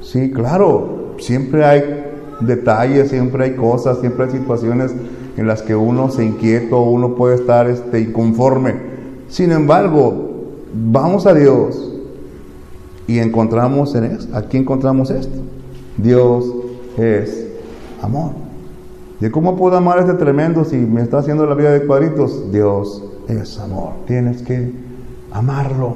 Sí, 0.00 0.30
claro, 0.30 1.14
siempre 1.18 1.64
hay 1.64 2.12
detalles, 2.40 3.10
siempre 3.10 3.44
hay 3.44 3.56
cosas, 3.56 3.98
siempre 3.98 4.26
hay 4.26 4.30
situaciones 4.30 4.94
en 5.36 5.46
las 5.46 5.62
que 5.62 5.74
uno 5.74 6.08
se 6.08 6.24
inquieta, 6.24 6.76
uno 6.76 7.14
puede 7.14 7.34
estar 7.34 7.68
este, 7.68 8.00
inconforme. 8.00 8.74
Sin 9.28 9.52
embargo, 9.52 10.35
vamos 10.76 11.26
a 11.26 11.34
Dios 11.34 11.92
y 13.06 13.18
encontramos 13.18 13.94
en 13.94 14.04
eso. 14.04 14.28
Aquí 14.34 14.56
encontramos 14.56 15.10
esto. 15.10 15.36
Dios 15.96 16.44
es 16.96 17.46
amor. 18.02 18.32
¿Y 19.20 19.30
cómo 19.30 19.56
puedo 19.56 19.76
amar 19.76 19.98
a 19.98 20.00
este 20.02 20.14
tremendo 20.14 20.64
si 20.64 20.76
me 20.76 21.02
está 21.02 21.18
haciendo 21.18 21.46
la 21.46 21.54
vida 21.54 21.70
de 21.70 21.86
cuadritos? 21.86 22.52
Dios 22.52 23.02
es 23.28 23.58
amor. 23.58 23.92
Tienes 24.06 24.42
que 24.42 24.72
amarlo. 25.32 25.94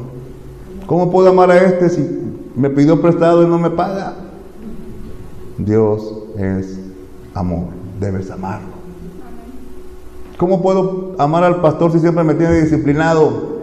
¿Cómo 0.86 1.10
puedo 1.10 1.28
amar 1.28 1.50
a 1.50 1.58
este 1.58 1.90
si 1.90 2.08
me 2.56 2.70
pidió 2.70 3.00
prestado 3.00 3.42
y 3.42 3.46
no 3.46 3.58
me 3.58 3.70
paga? 3.70 4.14
Dios 5.58 6.14
es 6.38 6.78
amor. 7.34 7.66
Debes 8.00 8.30
amarlo. 8.30 8.80
¿Cómo 10.38 10.62
puedo 10.62 11.14
amar 11.18 11.44
al 11.44 11.60
pastor 11.60 11.92
si 11.92 11.98
siempre 11.98 12.24
me 12.24 12.32
tiene 12.34 12.62
disciplinado? 12.62 13.60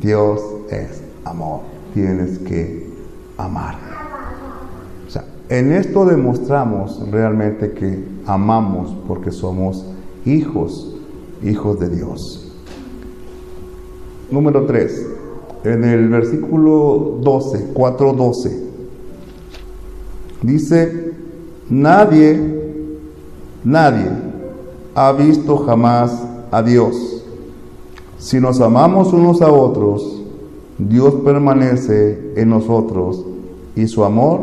Dios 0.00 0.40
es 0.72 1.02
amor. 1.24 1.60
Tienes 1.94 2.38
que 2.38 2.86
amar. 3.36 3.76
O 5.06 5.10
sea, 5.10 5.24
en 5.48 5.72
esto 5.72 6.04
demostramos 6.04 7.08
realmente 7.10 7.72
que 7.72 8.04
amamos 8.26 8.96
porque 9.06 9.30
somos 9.30 9.84
hijos, 10.24 10.96
hijos 11.42 11.78
de 11.80 11.88
Dios. 11.88 12.52
Número 14.30 14.64
3, 14.64 15.06
en 15.64 15.84
el 15.84 16.08
versículo 16.08 17.18
12, 17.20 17.74
4.12, 17.74 18.60
dice, 20.40 21.12
nadie, 21.68 22.40
nadie 23.62 24.10
ha 24.94 25.12
visto 25.12 25.58
jamás 25.58 26.26
a 26.50 26.62
Dios. 26.62 27.24
Si 28.18 28.40
nos 28.40 28.60
amamos 28.60 29.12
unos 29.12 29.42
a 29.42 29.50
otros, 29.52 30.21
Dios 30.78 31.14
permanece 31.24 32.32
en 32.36 32.50
nosotros 32.50 33.24
y 33.76 33.86
su 33.86 34.04
amor 34.04 34.40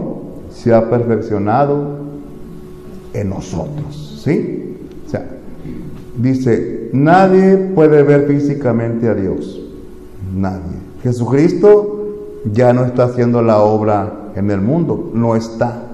se 0.52 0.74
ha 0.74 0.90
perfeccionado 0.90 2.00
en 3.14 3.30
nosotros. 3.30 4.22
¿Sí? 4.24 4.78
O 5.06 5.10
sea, 5.10 5.28
dice, 6.18 6.90
nadie 6.94 7.58
puede 7.58 8.04
ver 8.04 8.28
físicamente 8.28 9.08
a 9.08 9.16
Dios. 9.16 9.62
Nadie. 10.36 10.78
Jesucristo 11.04 12.00
ya 12.52 12.74
no 12.74 12.86
está 12.86 13.06
haciendo 13.06 13.42
la 13.42 13.60
obra 13.60 14.32
en 14.36 14.52
el 14.52 14.62
mundo, 14.62 15.12
no 15.14 15.36
está. 15.36 15.86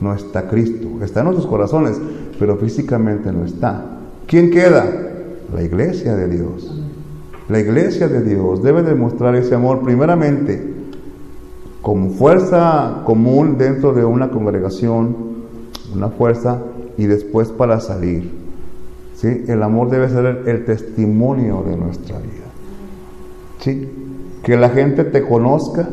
No 0.00 0.14
está 0.14 0.48
Cristo. 0.48 0.88
Está 1.02 1.20
en 1.20 1.26
nuestros 1.26 1.46
corazones, 1.46 1.96
pero 2.38 2.56
físicamente 2.56 3.32
no 3.32 3.44
está. 3.44 3.84
¿Quién 4.26 4.50
queda? 4.50 4.84
La 5.54 5.62
iglesia 5.62 6.16
de 6.16 6.28
Dios. 6.28 6.81
La 7.52 7.60
iglesia 7.60 8.08
de 8.08 8.22
Dios 8.22 8.62
debe 8.62 8.82
demostrar 8.82 9.34
ese 9.34 9.54
amor 9.54 9.82
primeramente 9.82 10.72
como 11.82 12.08
fuerza 12.08 13.02
común 13.04 13.58
dentro 13.58 13.92
de 13.92 14.06
una 14.06 14.30
congregación, 14.30 15.14
una 15.94 16.08
fuerza, 16.08 16.62
y 16.96 17.04
después 17.04 17.48
para 17.48 17.78
salir. 17.80 18.30
¿Sí? 19.16 19.44
El 19.48 19.62
amor 19.62 19.90
debe 19.90 20.08
ser 20.08 20.44
el 20.46 20.64
testimonio 20.64 21.62
de 21.62 21.76
nuestra 21.76 22.16
vida. 22.20 22.46
¿sí? 23.60 23.86
Que 24.42 24.56
la 24.56 24.70
gente 24.70 25.04
te 25.04 25.20
conozca 25.20 25.90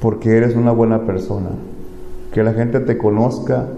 porque 0.00 0.36
eres 0.36 0.56
una 0.56 0.72
buena 0.72 1.02
persona. 1.02 1.50
Que 2.32 2.42
la 2.42 2.52
gente 2.52 2.80
te 2.80 2.98
conozca 2.98 3.68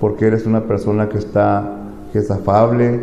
porque 0.00 0.28
eres 0.28 0.46
una 0.46 0.62
persona 0.62 1.10
que 1.10 1.18
está 1.18 1.74
que 2.14 2.20
es 2.20 2.30
afable, 2.30 2.98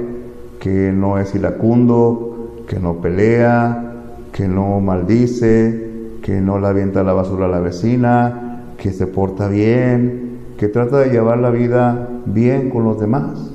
que 0.60 0.92
no 0.92 1.20
es 1.20 1.36
iracundo, 1.36 2.35
que 2.68 2.80
no 2.80 2.96
pelea, 2.96 3.94
que 4.32 4.48
no 4.48 4.80
maldice, 4.80 5.86
que 6.22 6.42
no 6.42 6.60
le 6.60 6.68
avienta 6.68 7.04
la 7.04 7.14
basura 7.14 7.46
a 7.46 7.50
la 7.50 7.60
vecina, 7.60 8.74
que 8.78 8.92
se 8.92 9.08
porta 9.08 9.48
bien, 9.48 10.40
que 10.58 10.68
trata 10.68 11.00
de 11.00 11.10
llevar 11.10 11.38
la 11.38 11.52
vida 11.52 12.10
bien 12.26 12.70
con 12.70 12.84
los 12.84 13.00
demás. 13.00 13.52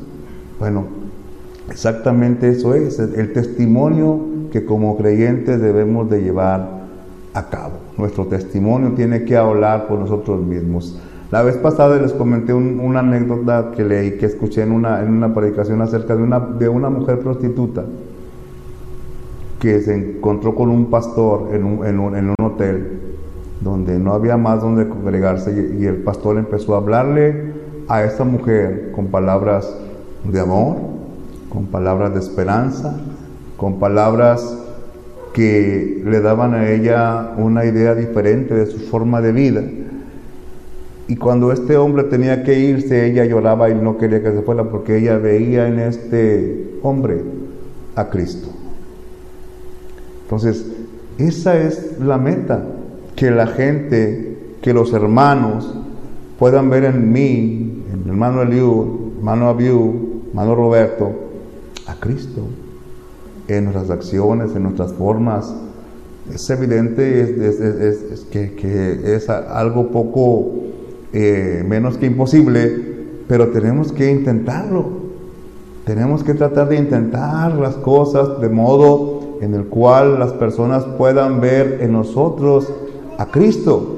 Bueno, 0.58 0.84
exactamente 1.68 2.48
eso 2.50 2.74
es, 2.74 2.98
el 2.98 3.32
testimonio 3.32 4.20
que 4.52 4.64
como 4.64 4.96
creyentes 4.96 5.60
debemos 5.60 6.08
de 6.10 6.22
llevar 6.22 6.80
a 7.34 7.48
cabo. 7.48 7.74
Nuestro 7.96 8.26
testimonio 8.26 8.92
tiene 8.92 9.24
que 9.24 9.36
hablar 9.36 9.86
por 9.86 9.98
nosotros 9.98 10.40
mismos. 10.42 10.98
La 11.30 11.42
vez 11.42 11.56
pasada 11.56 12.00
les 12.00 12.12
comenté 12.12 12.52
una 12.52 13.00
anécdota 13.00 13.70
que 13.76 13.84
leí, 13.84 14.16
que 14.16 14.26
escuché 14.26 14.62
en 14.62 14.72
una, 14.72 15.00
en 15.02 15.10
una 15.10 15.32
predicación 15.32 15.80
acerca 15.80 16.16
de 16.16 16.22
una, 16.22 16.40
de 16.40 16.68
una 16.68 16.90
mujer 16.90 17.20
prostituta 17.20 17.84
que 19.60 19.80
se 19.80 19.94
encontró 19.94 20.54
con 20.54 20.70
un 20.70 20.86
pastor 20.86 21.54
en 21.54 21.64
un, 21.64 21.86
en 21.86 22.00
un, 22.00 22.16
en 22.16 22.30
un 22.30 22.34
hotel 22.42 23.00
donde 23.60 23.98
no 23.98 24.14
había 24.14 24.36
más 24.36 24.62
donde 24.62 24.88
congregarse 24.88 25.52
y, 25.52 25.82
y 25.82 25.86
el 25.86 25.96
pastor 25.96 26.38
empezó 26.38 26.74
a 26.74 26.78
hablarle 26.78 27.52
a 27.88 28.04
esa 28.04 28.24
mujer 28.24 28.92
con 28.92 29.08
palabras 29.08 29.76
de 30.24 30.40
amor, 30.40 30.76
con 31.50 31.66
palabras 31.66 32.14
de 32.14 32.20
esperanza, 32.20 32.98
con 33.56 33.78
palabras 33.78 34.56
que 35.32 36.02
le 36.04 36.20
daban 36.20 36.54
a 36.54 36.70
ella 36.70 37.34
una 37.36 37.64
idea 37.64 37.94
diferente 37.94 38.54
de 38.54 38.66
su 38.66 38.78
forma 38.78 39.20
de 39.20 39.32
vida. 39.32 39.62
Y 41.08 41.16
cuando 41.16 41.52
este 41.52 41.76
hombre 41.76 42.04
tenía 42.04 42.44
que 42.44 42.58
irse, 42.58 43.06
ella 43.06 43.24
lloraba 43.24 43.68
y 43.68 43.74
no 43.74 43.98
quería 43.98 44.22
que 44.22 44.30
se 44.30 44.42
fuera 44.42 44.64
porque 44.64 44.96
ella 44.96 45.18
veía 45.18 45.66
en 45.66 45.80
este 45.80 46.78
hombre 46.82 47.22
a 47.96 48.08
Cristo. 48.08 48.59
Entonces, 50.30 50.64
esa 51.18 51.60
es 51.60 51.98
la 51.98 52.16
meta, 52.16 52.62
que 53.16 53.32
la 53.32 53.48
gente, 53.48 54.38
que 54.62 54.72
los 54.72 54.92
hermanos 54.92 55.74
puedan 56.38 56.70
ver 56.70 56.84
en 56.84 57.12
mí, 57.12 57.82
en 57.92 58.04
mi 58.04 58.10
hermano 58.10 58.42
Eliud, 58.42 59.16
hermano 59.18 59.48
Abiu, 59.48 60.22
hermano 60.28 60.54
Roberto, 60.54 61.10
a 61.88 61.96
Cristo 61.96 62.42
en 63.48 63.64
nuestras 63.64 63.90
acciones, 63.90 64.54
en 64.54 64.62
nuestras 64.62 64.92
formas. 64.92 65.52
Es 66.32 66.48
evidente 66.48 67.22
es, 67.48 68.20
que, 68.30 69.00
es 69.16 69.28
algo 69.28 69.88
poco 69.88 70.52
eh, 71.12 71.64
menos 71.66 71.98
que 71.98 72.06
imposible, 72.06 72.72
pero 73.26 73.48
tenemos 73.48 73.90
que 73.90 74.08
intentarlo. 74.12 75.00
Tenemos 75.84 76.22
que 76.22 76.34
tratar 76.34 76.68
de 76.68 76.76
intentar 76.76 77.52
las 77.54 77.74
cosas 77.74 78.40
de 78.40 78.48
modo 78.48 79.19
en 79.40 79.54
el 79.54 79.66
cual 79.66 80.18
las 80.18 80.32
personas 80.34 80.84
puedan 80.84 81.40
ver 81.40 81.78
en 81.80 81.92
nosotros 81.92 82.70
a 83.18 83.26
Cristo, 83.26 83.96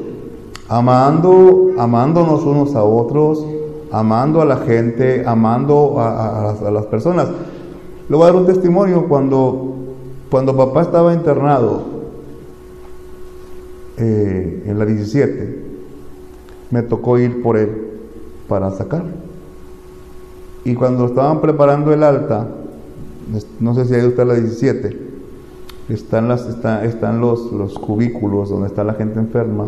amando, 0.68 1.72
amándonos 1.78 2.44
unos 2.44 2.74
a 2.76 2.84
otros, 2.84 3.44
amando 3.90 4.40
a 4.40 4.44
la 4.44 4.58
gente, 4.58 5.24
amando 5.26 5.96
a, 5.98 6.70
las 6.72 6.86
personas. 6.86 7.28
Le 8.08 8.16
voy 8.16 8.24
a 8.24 8.26
dar 8.26 8.36
un 8.36 8.46
testimonio 8.46 9.08
cuando, 9.08 9.74
cuando 10.30 10.56
papá 10.56 10.82
estaba 10.82 11.12
internado 11.12 11.82
eh, 13.96 14.64
en 14.66 14.78
la 14.78 14.86
17, 14.86 15.62
me 16.70 16.82
tocó 16.82 17.18
ir 17.18 17.42
por 17.42 17.56
él 17.56 17.90
para 18.48 18.70
sacar. 18.70 19.04
Y 20.64 20.74
cuando 20.74 21.06
estaban 21.06 21.40
preparando 21.40 21.92
el 21.92 22.04
alta, 22.04 22.46
no 23.58 23.74
sé 23.74 23.86
si 23.86 23.94
ahí 23.94 24.06
está 24.06 24.24
la 24.24 24.34
17, 24.34 25.11
están, 25.94 26.28
las, 26.28 26.46
están 26.46 27.20
los, 27.20 27.52
los 27.52 27.78
cubículos 27.78 28.50
donde 28.50 28.68
está 28.68 28.84
la 28.84 28.94
gente 28.94 29.18
enferma, 29.18 29.66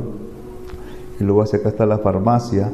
y 1.21 1.25
luego 1.25 1.43
hacia 1.43 1.59
acá 1.59 1.69
está 1.69 1.87
la 1.87 1.99
farmacia, 1.99 2.71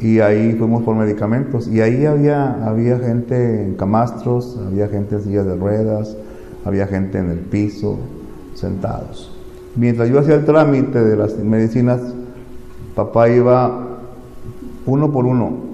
y 0.00 0.20
ahí 0.20 0.54
fuimos 0.54 0.82
por 0.82 0.96
medicamentos 0.96 1.68
y 1.68 1.82
ahí 1.82 2.06
había, 2.06 2.66
había 2.66 2.98
gente 2.98 3.64
en 3.64 3.74
camastros, 3.74 4.58
había 4.66 4.88
gente 4.88 5.16
en 5.16 5.22
sillas 5.22 5.44
de 5.44 5.56
ruedas, 5.56 6.16
había 6.64 6.86
gente 6.86 7.18
en 7.18 7.30
el 7.30 7.38
piso, 7.38 7.98
sentados. 8.54 9.36
Mientras 9.76 10.08
yo 10.08 10.18
hacía 10.18 10.36
el 10.36 10.44
trámite 10.46 11.04
de 11.04 11.16
las 11.16 11.36
medicinas, 11.36 12.00
papá 12.94 13.28
iba 13.28 14.00
uno 14.86 15.12
por 15.12 15.26
uno. 15.26 15.70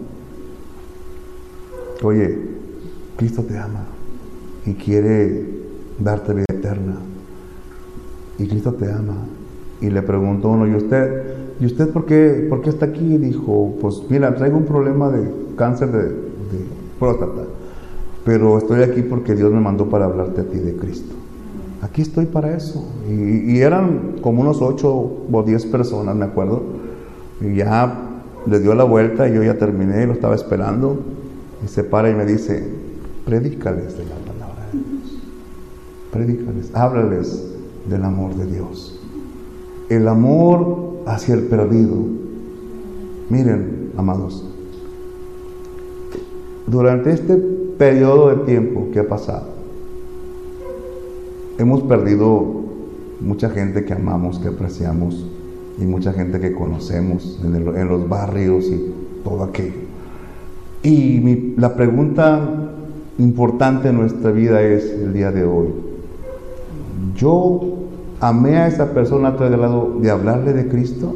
Oye, 2.03 2.39
Cristo 3.17 3.43
te 3.43 3.57
ama 3.57 3.85
y 4.67 4.75
quiere 4.75 5.66
darte 5.99 6.35
vida 6.35 6.47
eterna. 6.51 6.97
Y 8.39 8.47
Cristo 8.47 8.75
te 8.75 8.91
ama. 8.91 9.17
Y 9.81 9.91
le 9.91 10.03
preguntó 10.03 10.51
uno, 10.51 10.67
¿y 10.67 10.75
usted? 10.75 11.37
¿Y 11.61 11.67
usted 11.67 11.91
por 11.91 12.07
qué, 12.07 12.47
por 12.49 12.61
qué 12.61 12.71
está 12.71 12.87
aquí? 12.87 13.15
Y 13.15 13.19
dijo, 13.19 13.77
pues 13.81 14.03
mira, 14.09 14.35
traigo 14.35 14.57
un 14.59 14.65
problema 14.65 15.11
de 15.11 15.31
cáncer 15.57 15.91
de, 15.91 16.27
próstata, 16.99 17.43
pero 18.25 18.57
estoy 18.57 18.83
aquí 18.83 19.03
porque 19.03 19.35
Dios 19.35 19.53
me 19.53 19.61
mandó 19.61 19.91
para 19.91 20.07
hablarte 20.07 20.43
a 20.43 20.45
ti 20.45 20.59
de 20.59 20.75
Cristo. 20.77 21.15
Aquí 21.83 22.01
estoy 22.01 22.25
para 22.27 22.57
eso. 22.57 22.89
Y, 23.09 23.59
eran 23.61 24.17
como 24.23 24.41
unos 24.41 24.63
ocho 24.63 24.91
o 25.31 25.43
diez 25.43 25.67
personas, 25.67 26.17
me 26.17 26.25
acuerdo. 26.25 26.63
Y 27.41 27.57
ya 27.57 28.23
le 28.47 28.61
dio 28.61 28.75
la 28.75 28.85
vuelta 28.85 29.29
y 29.29 29.35
yo 29.35 29.43
ya 29.43 29.59
terminé 29.59 30.07
lo 30.07 30.15
estaba 30.15 30.35
esperando. 30.35 30.99
Y 31.65 31.69
se 31.69 31.85
para 31.85 32.11
y 32.11 32.15
me 32.15 32.25
dice, 32.25 32.67
predícales 33.25 33.99
de 33.99 34.05
la. 34.05 34.26
Predícales, 36.17 36.71
háblales 36.73 37.45
del 37.91 38.03
amor 38.03 38.35
de 38.37 38.47
Dios. 38.47 38.99
El 39.91 40.09
amor 40.09 41.03
hacia 41.05 41.35
el 41.35 41.43
perdido. 41.43 41.95
Miren, 43.29 43.91
amados, 43.99 44.49
durante 46.67 47.11
este 47.13 47.37
periodo 47.37 48.31
de 48.31 48.47
tiempo 48.47 48.89
que 48.95 49.01
ha 49.01 49.07
pasado, 49.07 49.49
hemos 51.59 51.83
perdido 51.83 52.63
mucha 53.21 53.51
gente 53.51 53.85
que 53.85 53.93
amamos, 53.93 54.39
que 54.39 54.49
apreciamos 54.49 55.27
y 55.79 55.85
mucha 55.85 56.15
gente 56.15 56.41
que 56.41 56.55
conocemos 56.55 57.39
en, 57.45 57.89
los 57.89 58.09
barrios 58.09 58.65
y 58.65 58.91
todo 59.23 59.43
aquello. 59.43 59.85
Y 60.83 61.53
la 61.59 61.75
pregunta 61.75 62.71
importante 63.19 63.91
en 63.91 63.97
nuestra 63.97 64.31
vida 64.31 64.63
es 64.63 64.91
el 64.93 65.13
día 65.13 65.31
de 65.31 65.45
hoy. 65.45 65.86
Yo 67.15 67.61
amé 68.21 68.57
a 68.57 68.67
esa 68.67 68.93
persona 68.93 69.29
a 69.29 69.51
lado 69.51 69.97
de 70.01 70.11
hablarle 70.11 70.53
de 70.53 70.69
Cristo. 70.69 71.15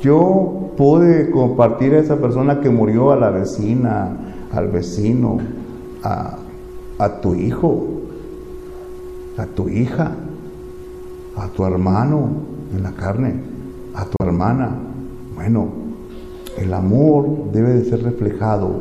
Yo 0.00 0.70
pude 0.76 1.30
compartir 1.30 1.94
a 1.94 1.98
esa 1.98 2.16
persona 2.16 2.60
que 2.60 2.70
murió 2.70 3.12
a 3.12 3.16
la 3.16 3.30
vecina, 3.30 4.10
al 4.52 4.68
vecino, 4.68 5.38
a, 6.02 6.36
a 6.98 7.20
tu 7.20 7.34
hijo, 7.34 7.86
a 9.36 9.46
tu 9.46 9.68
hija, 9.68 10.12
a 11.36 11.48
tu 11.48 11.64
hermano 11.64 12.28
en 12.74 12.82
la 12.82 12.92
carne, 12.92 13.34
a 13.94 14.04
tu 14.04 14.16
hermana. 14.24 14.70
Bueno, 15.34 15.68
el 16.58 16.72
amor 16.72 17.50
debe 17.52 17.74
de 17.74 17.84
ser 17.84 18.02
reflejado 18.02 18.80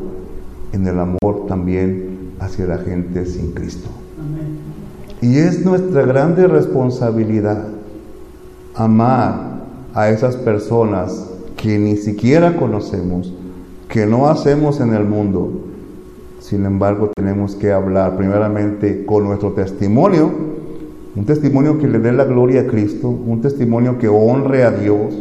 en 0.71 0.87
el 0.87 0.99
amor 0.99 1.45
también 1.47 2.33
hacia 2.39 2.65
la 2.65 2.77
gente 2.79 3.25
sin 3.25 3.51
Cristo. 3.51 3.89
Y 5.23 5.37
es 5.37 5.63
nuestra 5.63 6.05
grande 6.05 6.47
responsabilidad 6.49 7.63
amar 8.75 9.63
a 9.93 10.09
esas 10.09 10.35
personas 10.35 11.29
que 11.55 11.79
ni 11.79 11.95
siquiera 11.95 12.57
conocemos, 12.57 13.33
que 13.87 14.05
no 14.05 14.27
hacemos 14.27 14.81
en 14.81 14.93
el 14.93 15.05
mundo. 15.05 15.49
Sin 16.41 16.65
embargo, 16.65 17.09
tenemos 17.15 17.55
que 17.55 17.71
hablar 17.71 18.17
primeramente 18.17 19.05
con 19.05 19.23
nuestro 19.23 19.53
testimonio, 19.53 20.29
un 21.15 21.25
testimonio 21.25 21.79
que 21.79 21.87
le 21.87 21.99
dé 21.99 22.11
la 22.11 22.25
gloria 22.25 22.63
a 22.63 22.67
Cristo, 22.67 23.07
un 23.07 23.39
testimonio 23.39 23.97
que 23.99 24.09
honre 24.09 24.65
a 24.65 24.71
Dios, 24.71 25.13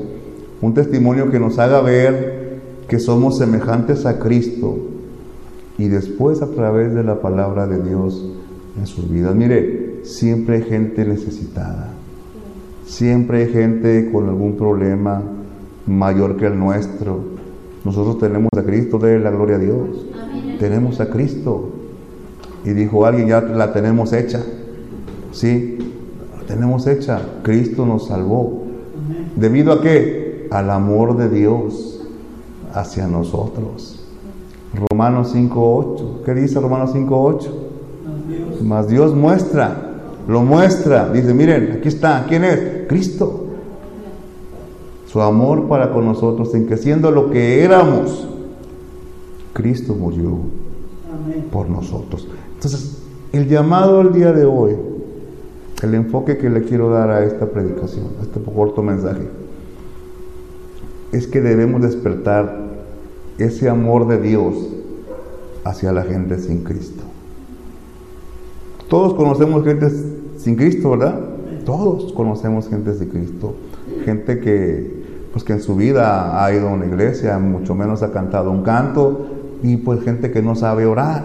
un 0.60 0.74
testimonio 0.74 1.30
que 1.30 1.38
nos 1.38 1.60
haga 1.60 1.80
ver 1.80 2.58
que 2.88 2.98
somos 2.98 3.38
semejantes 3.38 4.04
a 4.04 4.18
Cristo 4.18 4.78
y 5.78 5.86
después 5.86 6.42
a 6.42 6.48
través 6.48 6.92
de 6.92 7.04
la 7.04 7.20
palabra 7.20 7.68
de 7.68 7.80
Dios 7.88 8.32
en 8.76 8.86
sus 8.88 9.08
vidas. 9.08 9.36
Mire, 9.36 9.81
siempre 10.02 10.56
hay 10.56 10.62
gente 10.62 11.04
necesitada, 11.04 11.90
siempre 12.86 13.42
hay 13.42 13.52
gente 13.52 14.10
con 14.12 14.28
algún 14.28 14.56
problema 14.56 15.22
mayor 15.86 16.36
que 16.36 16.46
el 16.46 16.58
nuestro. 16.58 17.20
Nosotros 17.84 18.18
tenemos 18.18 18.50
a 18.56 18.62
Cristo, 18.62 18.98
de 18.98 19.18
la 19.18 19.30
gloria 19.30 19.56
a 19.56 19.58
Dios. 19.58 20.06
Tenemos 20.58 21.00
a 21.00 21.10
Cristo. 21.10 21.70
Y 22.64 22.70
dijo 22.70 23.04
alguien, 23.04 23.28
ya 23.28 23.40
la 23.40 23.72
tenemos 23.72 24.12
hecha. 24.12 24.40
Sí, 25.32 25.78
la 26.38 26.46
tenemos 26.46 26.86
hecha. 26.86 27.20
Cristo 27.42 27.84
nos 27.84 28.06
salvó. 28.06 28.62
¿Debido 29.34 29.72
a 29.72 29.80
qué? 29.80 30.46
Al 30.50 30.70
amor 30.70 31.16
de 31.16 31.28
Dios 31.28 32.06
hacia 32.72 33.08
nosotros. 33.08 34.04
Romanos 34.90 35.34
5.8. 35.34 36.22
¿Qué 36.24 36.34
dice 36.34 36.60
Romanos 36.60 36.94
5.8? 36.94 38.62
Más 38.62 38.88
Dios 38.88 39.14
muestra, 39.14 39.91
lo 40.28 40.42
muestra. 40.42 41.08
Dice, 41.10 41.34
miren, 41.34 41.76
aquí 41.78 41.88
está. 41.88 42.24
¿Quién 42.28 42.44
es? 42.44 42.86
Cristo. 42.88 43.46
Su 45.06 45.20
amor 45.20 45.68
para 45.68 45.92
con 45.92 46.06
nosotros, 46.06 46.54
en 46.54 46.66
que 46.66 46.76
siendo 46.76 47.10
lo 47.10 47.30
que 47.30 47.62
éramos, 47.62 48.26
Cristo 49.52 49.94
murió 49.94 50.38
por 51.50 51.68
nosotros. 51.68 52.26
Entonces, 52.54 53.02
el 53.32 53.48
llamado 53.48 54.00
al 54.00 54.12
día 54.12 54.32
de 54.32 54.46
hoy, 54.46 54.76
el 55.82 55.94
enfoque 55.94 56.38
que 56.38 56.48
le 56.48 56.62
quiero 56.62 56.90
dar 56.90 57.10
a 57.10 57.24
esta 57.24 57.46
predicación, 57.46 58.06
a 58.20 58.22
este 58.22 58.40
corto 58.40 58.82
mensaje, 58.82 59.28
es 61.12 61.26
que 61.26 61.40
debemos 61.40 61.82
despertar 61.82 62.56
ese 63.38 63.68
amor 63.68 64.08
de 64.08 64.18
Dios 64.18 64.54
hacia 65.64 65.92
la 65.92 66.04
gente 66.04 66.38
sin 66.38 66.64
Cristo. 66.64 67.01
Todos 68.92 69.14
conocemos 69.14 69.64
gente 69.64 69.88
sin 70.36 70.54
Cristo, 70.54 70.90
¿verdad? 70.90 71.18
Todos 71.64 72.12
conocemos 72.12 72.68
gente 72.68 72.92
sin 72.92 73.08
Cristo. 73.08 73.54
Gente 74.04 74.38
que, 74.38 75.04
pues 75.32 75.44
que 75.44 75.54
en 75.54 75.62
su 75.62 75.76
vida 75.76 76.44
ha 76.44 76.52
ido 76.52 76.68
a 76.68 76.72
una 76.72 76.84
iglesia, 76.84 77.38
mucho 77.38 77.74
menos 77.74 78.02
ha 78.02 78.12
cantado 78.12 78.50
un 78.50 78.62
canto, 78.62 79.28
y 79.62 79.78
pues 79.78 80.02
gente 80.02 80.30
que 80.30 80.42
no 80.42 80.56
sabe 80.56 80.84
orar. 80.84 81.24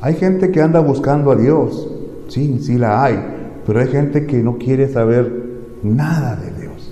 Hay 0.00 0.14
gente 0.14 0.50
que 0.50 0.62
anda 0.62 0.80
buscando 0.80 1.30
a 1.30 1.36
Dios, 1.36 1.90
sí, 2.28 2.58
sí 2.62 2.78
la 2.78 3.04
hay, 3.04 3.18
pero 3.66 3.80
hay 3.80 3.88
gente 3.88 4.24
que 4.24 4.42
no 4.42 4.56
quiere 4.56 4.88
saber 4.88 5.30
nada 5.82 6.36
de 6.36 6.58
Dios, 6.58 6.90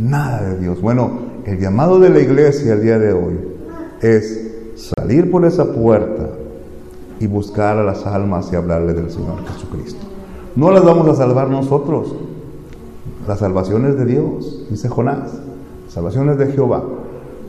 nada 0.00 0.42
de 0.42 0.58
Dios. 0.58 0.80
Bueno, 0.80 1.12
el 1.44 1.60
llamado 1.60 2.00
de 2.00 2.10
la 2.10 2.18
iglesia 2.18 2.72
el 2.72 2.82
día 2.82 2.98
de 2.98 3.12
hoy 3.12 3.34
es 4.02 4.50
salir 4.74 5.30
por 5.30 5.44
esa 5.44 5.72
puerta 5.72 6.37
y 7.20 7.26
buscar 7.26 7.78
a 7.78 7.84
las 7.84 8.06
almas 8.06 8.52
y 8.52 8.56
hablarle 8.56 8.94
del 8.94 9.10
Señor 9.10 9.44
Jesucristo. 9.46 10.06
No 10.56 10.70
las 10.70 10.84
vamos 10.84 11.08
a 11.08 11.14
salvar 11.14 11.48
nosotros, 11.48 12.14
la 13.26 13.36
salvación 13.36 13.86
es 13.86 13.96
de 13.96 14.06
Dios, 14.06 14.66
dice 14.70 14.88
Jonás, 14.88 15.34
la 15.86 15.90
salvación 15.90 16.36
de 16.36 16.46
Jehová. 16.46 16.82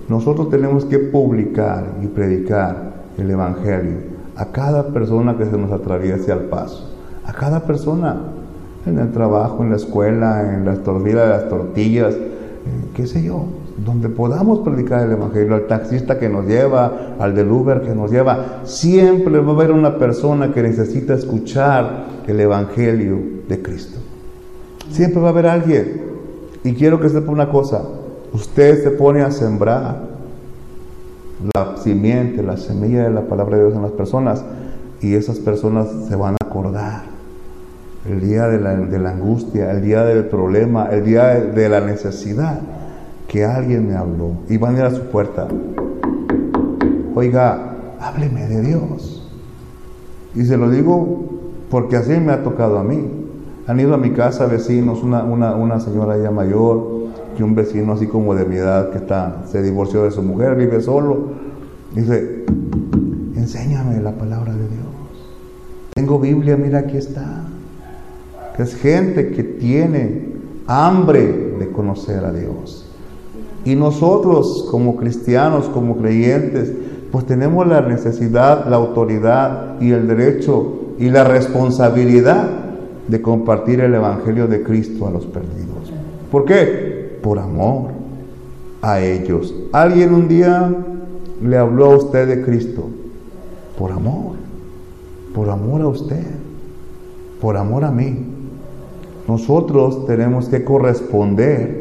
Nosotros 0.09 0.49
tenemos 0.49 0.85
que 0.85 0.99
publicar 0.99 1.85
y 2.03 2.07
predicar 2.07 2.93
el 3.17 3.31
Evangelio 3.31 3.97
a 4.35 4.45
cada 4.45 4.87
persona 4.87 5.37
que 5.37 5.45
se 5.45 5.57
nos 5.57 5.71
atraviese 5.71 6.31
al 6.31 6.45
paso, 6.45 6.89
a 7.25 7.33
cada 7.33 7.61
persona, 7.61 8.17
en 8.85 8.97
el 8.97 9.11
trabajo, 9.11 9.63
en 9.63 9.71
la 9.71 9.75
escuela, 9.75 10.53
en 10.53 10.65
las 10.65 10.83
tortillas, 10.83 11.29
las 11.29 11.49
tortillas, 11.49 12.15
qué 12.95 13.07
sé 13.07 13.23
yo, 13.23 13.43
donde 13.83 14.09
podamos 14.09 14.59
predicar 14.59 15.05
el 15.05 15.13
Evangelio, 15.13 15.55
al 15.55 15.67
taxista 15.67 16.19
que 16.19 16.29
nos 16.29 16.45
lleva, 16.45 17.15
al 17.19 17.35
del 17.35 17.51
Uber 17.51 17.81
que 17.81 17.95
nos 17.95 18.11
lleva, 18.11 18.61
siempre 18.63 19.39
va 19.39 19.51
a 19.51 19.55
haber 19.55 19.71
una 19.71 19.97
persona 19.97 20.51
que 20.51 20.61
necesita 20.61 21.13
escuchar 21.13 22.05
el 22.27 22.39
Evangelio 22.39 23.17
de 23.47 23.61
Cristo. 23.61 23.99
Siempre 24.89 25.21
va 25.21 25.27
a 25.27 25.31
haber 25.31 25.47
alguien. 25.47 26.01
Y 26.63 26.73
quiero 26.73 26.99
que 26.99 27.09
sepa 27.09 27.31
una 27.31 27.49
cosa, 27.49 27.83
usted 28.33 28.83
se 28.83 28.91
pone 28.91 29.21
a 29.21 29.31
sembrar 29.31 30.09
la 31.53 31.77
simiente, 31.77 32.43
la 32.43 32.57
semilla 32.57 33.03
de 33.03 33.11
la 33.11 33.21
palabra 33.21 33.55
de 33.55 33.63
Dios 33.63 33.75
en 33.75 33.81
las 33.81 33.91
personas 33.91 34.43
y 35.01 35.15
esas 35.15 35.39
personas 35.39 35.87
se 36.09 36.15
van 36.17 36.33
a 36.33 36.45
acordar 36.45 37.03
el 38.09 38.19
día 38.19 38.47
de 38.47 38.59
la, 38.59 39.09
angustia, 39.09 39.71
el 39.71 39.81
día 39.81 40.03
del 40.03 40.25
problema, 40.25 40.89
el 40.91 41.05
día 41.05 41.35
de 41.35 41.69
la 41.69 41.79
necesidad 41.79 42.59
que 43.29 43.45
alguien 43.45 43.87
me 43.87 43.95
habló 43.95 44.31
y 44.49 44.57
van 44.57 44.75
a 44.75 44.79
ir 44.79 44.85
a 44.85 44.91
su 44.91 45.03
puerta. 45.03 45.47
Oiga, 47.15 47.75
hábleme 48.01 48.47
de 48.47 48.61
Dios. 48.61 49.31
Y 50.35 50.43
se 50.45 50.57
lo 50.57 50.69
digo 50.69 51.25
porque 51.69 51.95
así 51.95 52.11
me 52.19 52.33
ha 52.33 52.43
tocado 52.43 52.79
a 52.79 52.83
mí. 52.83 52.99
Han 53.67 53.79
ido 53.79 53.93
a 53.93 53.97
mi 53.97 54.11
casa 54.11 54.47
vecinos, 54.47 55.03
una, 55.03 55.23
una, 55.23 55.55
una 55.55 55.79
señora 55.79 56.17
ya 56.17 56.31
mayor 56.31 57.09
y 57.37 57.43
un 57.43 57.53
vecino 57.53 57.93
así 57.93 58.07
como 58.07 58.33
de 58.33 58.45
mi 58.45 58.55
edad 58.55 58.89
que 58.89 58.97
está, 58.97 59.43
se 59.45 59.61
divorció 59.61 60.03
de 60.03 60.11
su 60.11 60.23
mujer, 60.23 60.55
vive 60.55 60.81
solo. 60.81 61.29
Dice, 61.95 62.45
enséñame 63.35 64.01
la 64.01 64.11
palabra 64.11 64.53
de 64.53 64.67
Dios. 64.67 64.79
Tengo 65.93 66.19
Biblia, 66.19 66.57
mira 66.57 66.79
aquí 66.79 66.97
está. 66.97 67.43
Es 68.57 68.75
gente 68.75 69.31
que 69.31 69.43
tiene 69.43 70.29
hambre 70.65 71.55
de 71.59 71.71
conocer 71.71 72.25
a 72.25 72.33
Dios. 72.33 72.78
Y 73.69 73.75
nosotros 73.75 74.65
como 74.71 74.95
cristianos, 74.95 75.69
como 75.69 75.97
creyentes, 75.97 76.73
pues 77.11 77.27
tenemos 77.27 77.67
la 77.67 77.81
necesidad, 77.81 78.67
la 78.67 78.77
autoridad 78.77 79.79
y 79.79 79.91
el 79.91 80.07
derecho 80.07 80.95
y 80.97 81.11
la 81.11 81.23
responsabilidad 81.23 82.49
de 83.07 83.21
compartir 83.21 83.81
el 83.81 83.93
Evangelio 83.93 84.47
de 84.47 84.63
Cristo 84.63 85.05
a 85.05 85.11
los 85.11 85.27
perdidos. 85.27 85.93
¿Por 86.31 86.45
qué? 86.45 87.19
Por 87.21 87.37
amor 87.37 87.91
a 88.81 89.01
ellos. 89.01 89.53
Alguien 89.71 90.15
un 90.15 90.27
día 90.27 90.75
le 91.39 91.55
habló 91.55 91.91
a 91.91 91.97
usted 91.97 92.27
de 92.27 92.41
Cristo. 92.41 92.85
Por 93.77 93.91
amor. 93.91 94.31
Por 95.35 95.47
amor 95.47 95.81
a 95.81 95.87
usted. 95.89 96.25
Por 97.39 97.55
amor 97.55 97.85
a 97.85 97.91
mí. 97.91 98.17
Nosotros 99.27 100.07
tenemos 100.07 100.49
que 100.49 100.63
corresponder 100.63 101.78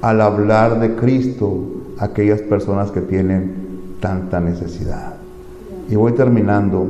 al 0.00 0.20
hablar 0.20 0.80
de 0.80 0.94
Cristo 0.96 1.64
a 1.98 2.06
aquellas 2.06 2.40
personas 2.42 2.90
que 2.90 3.00
tienen 3.00 3.52
tanta 4.00 4.40
necesidad. 4.40 5.14
Y 5.90 5.96
voy 5.96 6.12
terminando. 6.12 6.86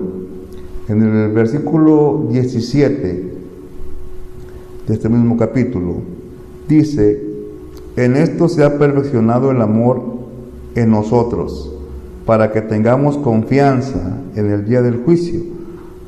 En 0.88 1.02
el 1.02 1.32
versículo 1.32 2.26
17 2.30 3.32
de 4.86 4.94
este 4.94 5.08
mismo 5.08 5.36
capítulo 5.36 5.96
dice, 6.68 7.22
en 7.96 8.16
esto 8.16 8.48
se 8.48 8.64
ha 8.64 8.78
perfeccionado 8.78 9.50
el 9.50 9.60
amor 9.60 10.02
en 10.74 10.90
nosotros, 10.90 11.74
para 12.26 12.52
que 12.52 12.60
tengamos 12.60 13.16
confianza 13.18 14.18
en 14.34 14.50
el 14.50 14.64
día 14.64 14.82
del 14.82 15.02
juicio, 15.02 15.40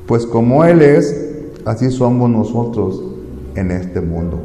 pues 0.07 0.27
como 0.27 0.65
Él 0.65 0.83
es, 0.83 1.33
así 1.65 1.91
somos 1.91 2.31
nosotros 2.31 3.03
en 3.55 3.71
este 3.71 4.01
mundo. 4.01 4.39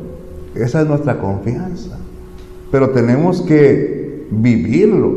Esa 0.56 0.82
es 0.82 0.88
nuestra 0.88 1.20
confianza. 1.20 1.98
Pero 2.72 2.90
tenemos 2.90 3.42
que 3.42 4.26
vivirlo, 4.32 5.16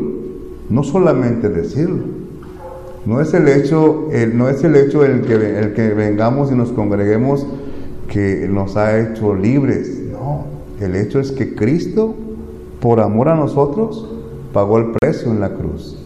no 0.69 0.83
solamente 0.83 1.49
decirlo. 1.49 2.21
No 3.05 3.19
es 3.19 3.33
el 3.33 3.47
hecho, 3.47 4.09
el, 4.11 4.37
no 4.37 4.47
es 4.47 4.63
el 4.63 4.75
hecho 4.75 5.03
el 5.03 5.21
que, 5.21 5.33
el 5.33 5.73
que 5.73 5.89
vengamos 5.93 6.51
y 6.51 6.55
nos 6.55 6.71
congreguemos 6.71 7.45
que 8.07 8.47
nos 8.47 8.77
ha 8.77 8.99
hecho 8.99 9.33
libres. 9.33 9.99
No, 10.11 10.45
el 10.79 10.95
hecho 10.95 11.19
es 11.19 11.31
que 11.31 11.55
Cristo, 11.55 12.13
por 12.79 12.99
amor 12.99 13.29
a 13.29 13.35
nosotros, 13.35 14.07
pagó 14.53 14.77
el 14.77 14.91
precio 14.91 15.31
en 15.31 15.39
la 15.39 15.55
cruz. 15.55 15.97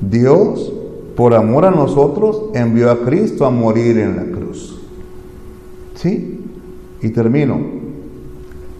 Dios, 0.00 0.72
por 1.16 1.34
amor 1.34 1.64
a 1.64 1.70
nosotros, 1.70 2.50
envió 2.54 2.90
a 2.90 3.00
Cristo 3.00 3.44
a 3.44 3.50
morir 3.50 3.98
en 3.98 4.16
la 4.16 4.24
cruz. 4.24 4.80
¿Sí? 5.94 6.40
Y 7.02 7.08
termino. 7.10 7.58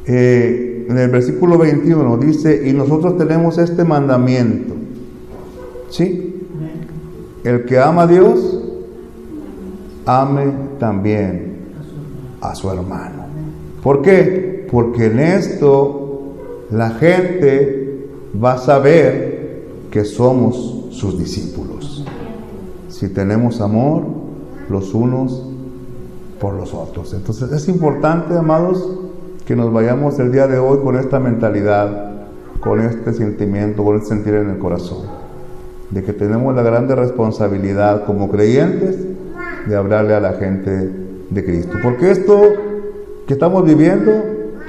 Eh, 0.06 0.69
en 0.90 0.98
el 0.98 1.09
versículo 1.09 1.57
21 1.57 2.16
dice, 2.18 2.68
y 2.68 2.72
nosotros 2.72 3.16
tenemos 3.16 3.59
este 3.59 3.85
mandamiento. 3.85 4.74
¿Sí? 5.88 6.48
El 7.44 7.64
que 7.64 7.79
ama 7.79 8.03
a 8.03 8.07
Dios, 8.09 8.61
ame 10.05 10.53
también 10.81 11.59
a 12.40 12.57
su 12.57 12.68
hermano. 12.70 13.24
¿Por 13.85 14.03
qué? 14.03 14.66
Porque 14.70 15.07
en 15.07 15.20
esto 15.20 16.35
la 16.72 16.90
gente 16.90 18.09
va 18.42 18.55
a 18.55 18.59
saber 18.59 19.62
que 19.92 20.05
somos 20.05 20.88
sus 20.90 21.16
discípulos. 21.16 22.05
Si 22.88 23.09
tenemos 23.09 23.61
amor 23.61 24.03
los 24.68 24.92
unos 24.92 25.46
por 26.40 26.55
los 26.55 26.74
otros. 26.74 27.14
Entonces 27.14 27.53
es 27.53 27.68
importante, 27.68 28.37
amados, 28.37 29.10
que 29.46 29.57
nos 29.57 29.72
vayamos 29.72 30.18
el 30.18 30.33
día 30.33 30.46
de 30.46 30.59
hoy 30.59 30.79
con 30.79 30.96
esta 30.96 31.18
mentalidad, 31.18 32.12
con 32.61 32.81
este 32.81 33.12
sentimiento, 33.12 33.85
con 33.85 33.96
este 33.96 34.09
sentir 34.09 34.35
en 34.35 34.50
el 34.50 34.59
corazón 34.59 35.20
de 35.90 36.05
que 36.05 36.12
tenemos 36.12 36.55
la 36.55 36.62
grande 36.62 36.94
responsabilidad 36.94 38.05
como 38.05 38.31
creyentes 38.31 38.96
de 39.66 39.76
hablarle 39.76 40.14
a 40.14 40.20
la 40.20 40.33
gente 40.35 40.90
de 41.31 41.44
Cristo. 41.44 41.79
Porque 41.83 42.11
esto 42.11 42.40
que 43.26 43.35
estamos 43.35 43.64
viviendo 43.64 44.11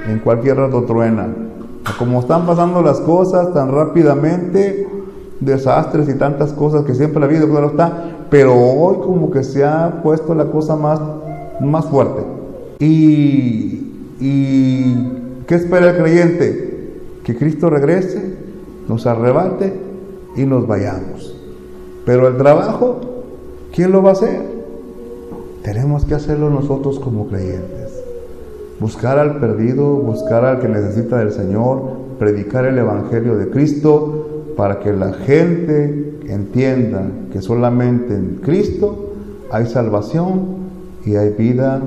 en 0.08 0.18
cualquier 0.18 0.56
rato 0.56 0.82
truena. 0.84 1.28
Como 1.98 2.20
están 2.20 2.46
pasando 2.46 2.82
las 2.82 3.00
cosas 3.00 3.52
tan 3.54 3.72
rápidamente, 3.72 4.86
desastres 5.40 6.08
y 6.08 6.14
tantas 6.14 6.52
cosas 6.52 6.84
que 6.84 6.94
siempre 6.94 7.20
la 7.20 7.26
vida 7.26 7.46
claro 7.46 7.68
está, 7.68 8.04
pero 8.30 8.54
hoy 8.54 8.96
como 9.04 9.30
que 9.30 9.42
se 9.42 9.64
ha 9.64 10.02
puesto 10.02 10.34
la 10.34 10.46
cosa 10.46 10.76
más, 10.76 11.00
más 11.60 11.86
fuerte. 11.86 12.22
Y, 12.78 13.91
y 14.22 15.08
¿qué 15.48 15.56
espera 15.56 15.90
el 15.90 15.96
creyente? 15.96 17.00
Que 17.24 17.36
Cristo 17.36 17.68
regrese, 17.70 18.22
nos 18.88 19.04
arrebate 19.08 19.72
y 20.36 20.44
nos 20.44 20.68
vayamos. 20.68 21.36
Pero 22.06 22.28
el 22.28 22.36
trabajo, 22.36 23.00
¿quién 23.74 23.90
lo 23.90 24.00
va 24.00 24.10
a 24.10 24.12
hacer? 24.12 24.42
Tenemos 25.64 26.04
que 26.04 26.14
hacerlo 26.14 26.50
nosotros 26.50 27.00
como 27.00 27.26
creyentes. 27.26 28.00
Buscar 28.78 29.18
al 29.18 29.40
perdido, 29.40 29.96
buscar 29.96 30.44
al 30.44 30.60
que 30.60 30.68
necesita 30.68 31.18
del 31.18 31.32
Señor, 31.32 31.82
predicar 32.20 32.64
el 32.64 32.78
Evangelio 32.78 33.36
de 33.36 33.50
Cristo 33.50 34.44
para 34.56 34.78
que 34.78 34.92
la 34.92 35.14
gente 35.14 36.20
entienda 36.28 37.08
que 37.32 37.42
solamente 37.42 38.14
en 38.14 38.36
Cristo 38.36 39.14
hay 39.50 39.66
salvación 39.66 40.46
y 41.04 41.16
hay 41.16 41.30
vida 41.30 41.82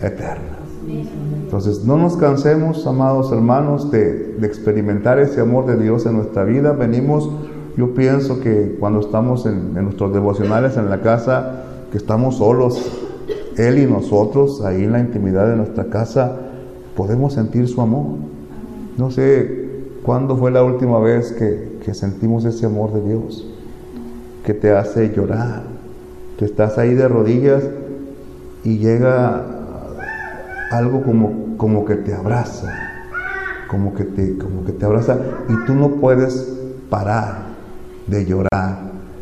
eterna. 0.00 0.47
Entonces, 0.88 1.84
no 1.84 1.96
nos 1.96 2.16
cansemos, 2.16 2.86
amados 2.86 3.32
hermanos, 3.32 3.90
de, 3.90 4.36
experimentar 4.42 5.18
ese 5.18 5.40
amor 5.40 5.66
de 5.66 5.76
Dios 5.76 6.06
en 6.06 6.14
nuestra 6.14 6.44
vida. 6.44 6.72
Venimos 6.72 7.30
yo 7.78 7.94
pienso 7.94 8.40
que 8.40 8.76
cuando 8.80 8.98
estamos 8.98 9.46
en, 9.46 9.72
nuestros 9.74 10.12
devocionales 10.12 10.76
en 10.76 10.90
la 10.90 11.00
casa, 11.00 11.62
que 11.92 11.98
estamos 11.98 12.38
solos, 12.38 12.90
Él 13.56 13.78
y 13.78 13.86
nosotros, 13.86 14.64
ahí 14.64 14.82
en 14.82 14.90
la 14.90 14.98
intimidad 14.98 15.46
de 15.46 15.54
nuestra 15.54 15.84
casa, 15.84 16.38
podemos 16.96 17.34
sentir 17.34 17.68
su 17.68 17.80
amor. 17.80 18.16
No 18.96 19.12
sé 19.12 19.68
cuándo 20.02 20.36
fue 20.36 20.50
la 20.50 20.64
última 20.64 20.98
vez 20.98 21.30
que, 21.30 21.78
que 21.84 21.94
sentimos 21.94 22.44
ese 22.44 22.66
amor 22.66 22.92
de 22.92 23.08
Dios, 23.08 23.48
que 24.44 24.54
te 24.54 24.72
hace 24.72 25.14
llorar, 25.14 25.62
que 26.36 26.46
estás 26.46 26.78
ahí 26.78 26.94
de 26.94 27.06
rodillas 27.06 27.62
y 28.64 28.78
llega 28.78 29.57
algo 30.70 31.02
como, 31.02 31.56
como 31.56 31.84
que 31.84 31.96
te 31.96 32.14
abraza, 32.14 32.72
como 33.68 33.94
que 33.94 34.04
te, 34.04 34.36
como 34.38 34.64
que 34.64 34.72
te 34.72 34.84
abraza 34.84 35.18
y 35.48 35.66
tú 35.66 35.74
no 35.74 35.92
puedes 35.92 36.54
parar 36.90 37.48
de 38.06 38.24
llorar, 38.24 38.78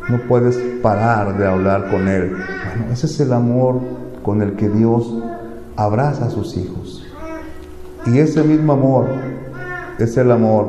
no 0.09 0.19
puedes 0.27 0.57
parar 0.81 1.37
de 1.37 1.47
hablar 1.47 1.89
con 1.89 2.07
Él. 2.07 2.31
Bueno, 2.31 2.93
ese 2.93 3.07
es 3.07 3.19
el 3.19 3.33
amor 3.33 3.79
con 4.23 4.41
el 4.41 4.53
que 4.55 4.69
Dios 4.69 5.23
abraza 5.75 6.25
a 6.25 6.29
sus 6.29 6.57
hijos. 6.57 7.05
Y 8.05 8.19
ese 8.19 8.43
mismo 8.43 8.73
amor 8.73 9.07
es 9.99 10.15
el 10.17 10.31
amor 10.31 10.67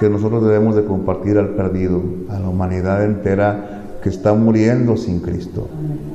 que 0.00 0.08
nosotros 0.08 0.44
debemos 0.44 0.76
de 0.76 0.84
compartir 0.84 1.38
al 1.38 1.50
perdido, 1.50 2.02
a 2.30 2.38
la 2.38 2.48
humanidad 2.48 3.04
entera 3.04 3.82
que 4.02 4.08
está 4.08 4.32
muriendo 4.32 4.96
sin 4.96 5.20
Cristo. 5.20 5.68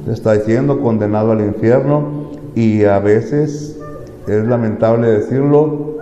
Está 0.07 0.35
siendo 0.39 0.81
condenado 0.81 1.31
al 1.31 1.41
infierno 1.41 2.31
y 2.55 2.85
a 2.85 2.99
veces 2.99 3.77
es 4.27 4.45
lamentable 4.45 5.07
decirlo, 5.07 5.97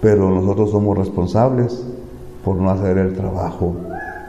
pero 0.00 0.30
nosotros 0.30 0.70
somos 0.70 0.98
responsables 0.98 1.84
por 2.44 2.56
no 2.56 2.70
hacer 2.70 2.98
el 2.98 3.14
trabajo 3.14 3.74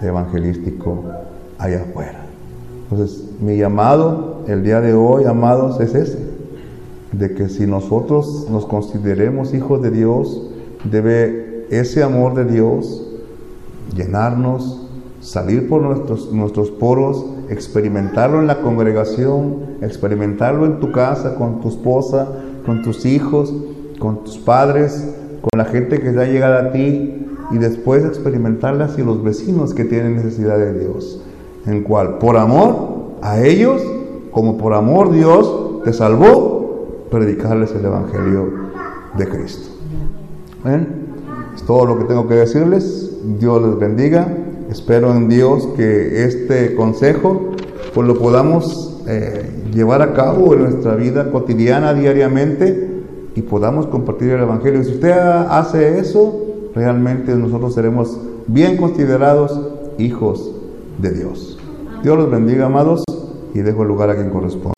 evangelístico 0.02 1.04
allá 1.58 1.82
afuera. 1.82 2.26
Entonces, 2.90 3.26
mi 3.42 3.58
llamado 3.58 4.44
el 4.48 4.64
día 4.64 4.80
de 4.80 4.94
hoy, 4.94 5.26
amados, 5.26 5.80
es 5.80 5.96
ese, 5.96 6.20
de 7.12 7.34
que 7.34 7.50
si 7.50 7.66
nosotros 7.66 8.48
nos 8.50 8.66
consideremos 8.66 9.54
hijos 9.54 9.82
de 9.82 9.92
Dios, 9.92 10.50
debe 10.84 11.66
ese 11.70 12.04
amor 12.04 12.36
de 12.36 12.46
Dios 12.46 13.08
llenarnos, 13.96 14.88
salir 15.22 15.68
por 15.68 15.82
nuestros, 15.82 16.32
nuestros 16.32 16.70
poros, 16.72 17.26
experimentarlo 17.50 18.40
en 18.40 18.48
la 18.48 18.62
congregación, 18.62 19.78
experimentarlo 19.82 20.66
en 20.66 20.80
tu 20.80 20.92
casa, 20.92 21.36
con 21.36 21.62
tu 21.62 21.70
esposa, 21.70 22.28
con 22.66 22.82
tus 22.82 23.06
hijos, 23.06 23.54
con 24.00 24.24
tus 24.24 24.38
padres, 24.38 25.14
con 25.42 25.58
la 25.58 25.66
gente 25.66 26.00
que 26.00 26.14
ya 26.14 26.26
llegado 26.26 26.70
a 26.70 26.72
ti, 26.72 27.26
y 27.52 27.58
después 27.58 28.04
experimentarlas 28.04 28.98
y 28.98 29.04
los 29.04 29.24
vecinos 29.24 29.74
que 29.74 29.86
tienen 29.86 30.16
necesidad 30.16 30.58
de 30.58 30.80
Dios. 30.80 31.22
En 31.66 31.84
cual, 31.84 32.18
por 32.18 32.38
amor 32.38 33.16
a 33.22 33.42
ellos, 33.42 33.82
como 34.32 34.58
por 34.58 34.74
amor 34.74 35.12
Dios 35.12 35.84
te 35.84 35.94
salvó, 35.94 37.06
predicarles 37.10 37.72
el 37.76 37.86
Evangelio 37.86 38.50
de 39.18 39.30
Cristo. 39.30 39.70
Es 41.56 41.64
todo 41.64 41.86
lo 41.86 42.00
que 42.00 42.06
tengo 42.06 42.28
que 42.28 42.36
decirles. 42.36 43.12
Dios 43.40 43.62
les 43.62 43.80
bendiga. 43.80 44.28
Espero 44.76 45.16
en 45.16 45.30
Dios 45.30 45.70
que 45.78 46.26
este 46.26 46.76
consejo 46.76 47.52
pues 47.94 48.06
lo 48.06 48.20
podamos 48.20 49.02
eh, 49.08 49.50
llevar 49.74 50.02
a 50.02 50.12
cabo 50.12 50.54
en 50.54 50.64
nuestra 50.64 50.96
vida 50.96 51.32
cotidiana, 51.32 51.94
diariamente, 51.94 52.90
y 53.36 53.42
podamos 53.42 53.88
compartir 53.88 54.32
el 54.32 54.42
Evangelio. 54.42 54.84
Si 54.84 54.92
usted 54.92 55.14
hace 55.14 55.98
eso, 55.98 56.42
realmente 56.76 57.34
nosotros 57.36 57.74
seremos 57.74 58.20
bien 58.48 58.76
considerados 58.76 59.58
hijos 59.98 60.52
de 60.98 61.12
Dios. 61.12 61.58
Dios 62.04 62.18
los 62.18 62.30
bendiga, 62.30 62.66
amados, 62.66 63.06
y 63.54 63.60
dejo 63.60 63.84
el 63.84 63.88
lugar 63.88 64.10
a 64.10 64.16
quien 64.16 64.30
corresponde. 64.30 64.75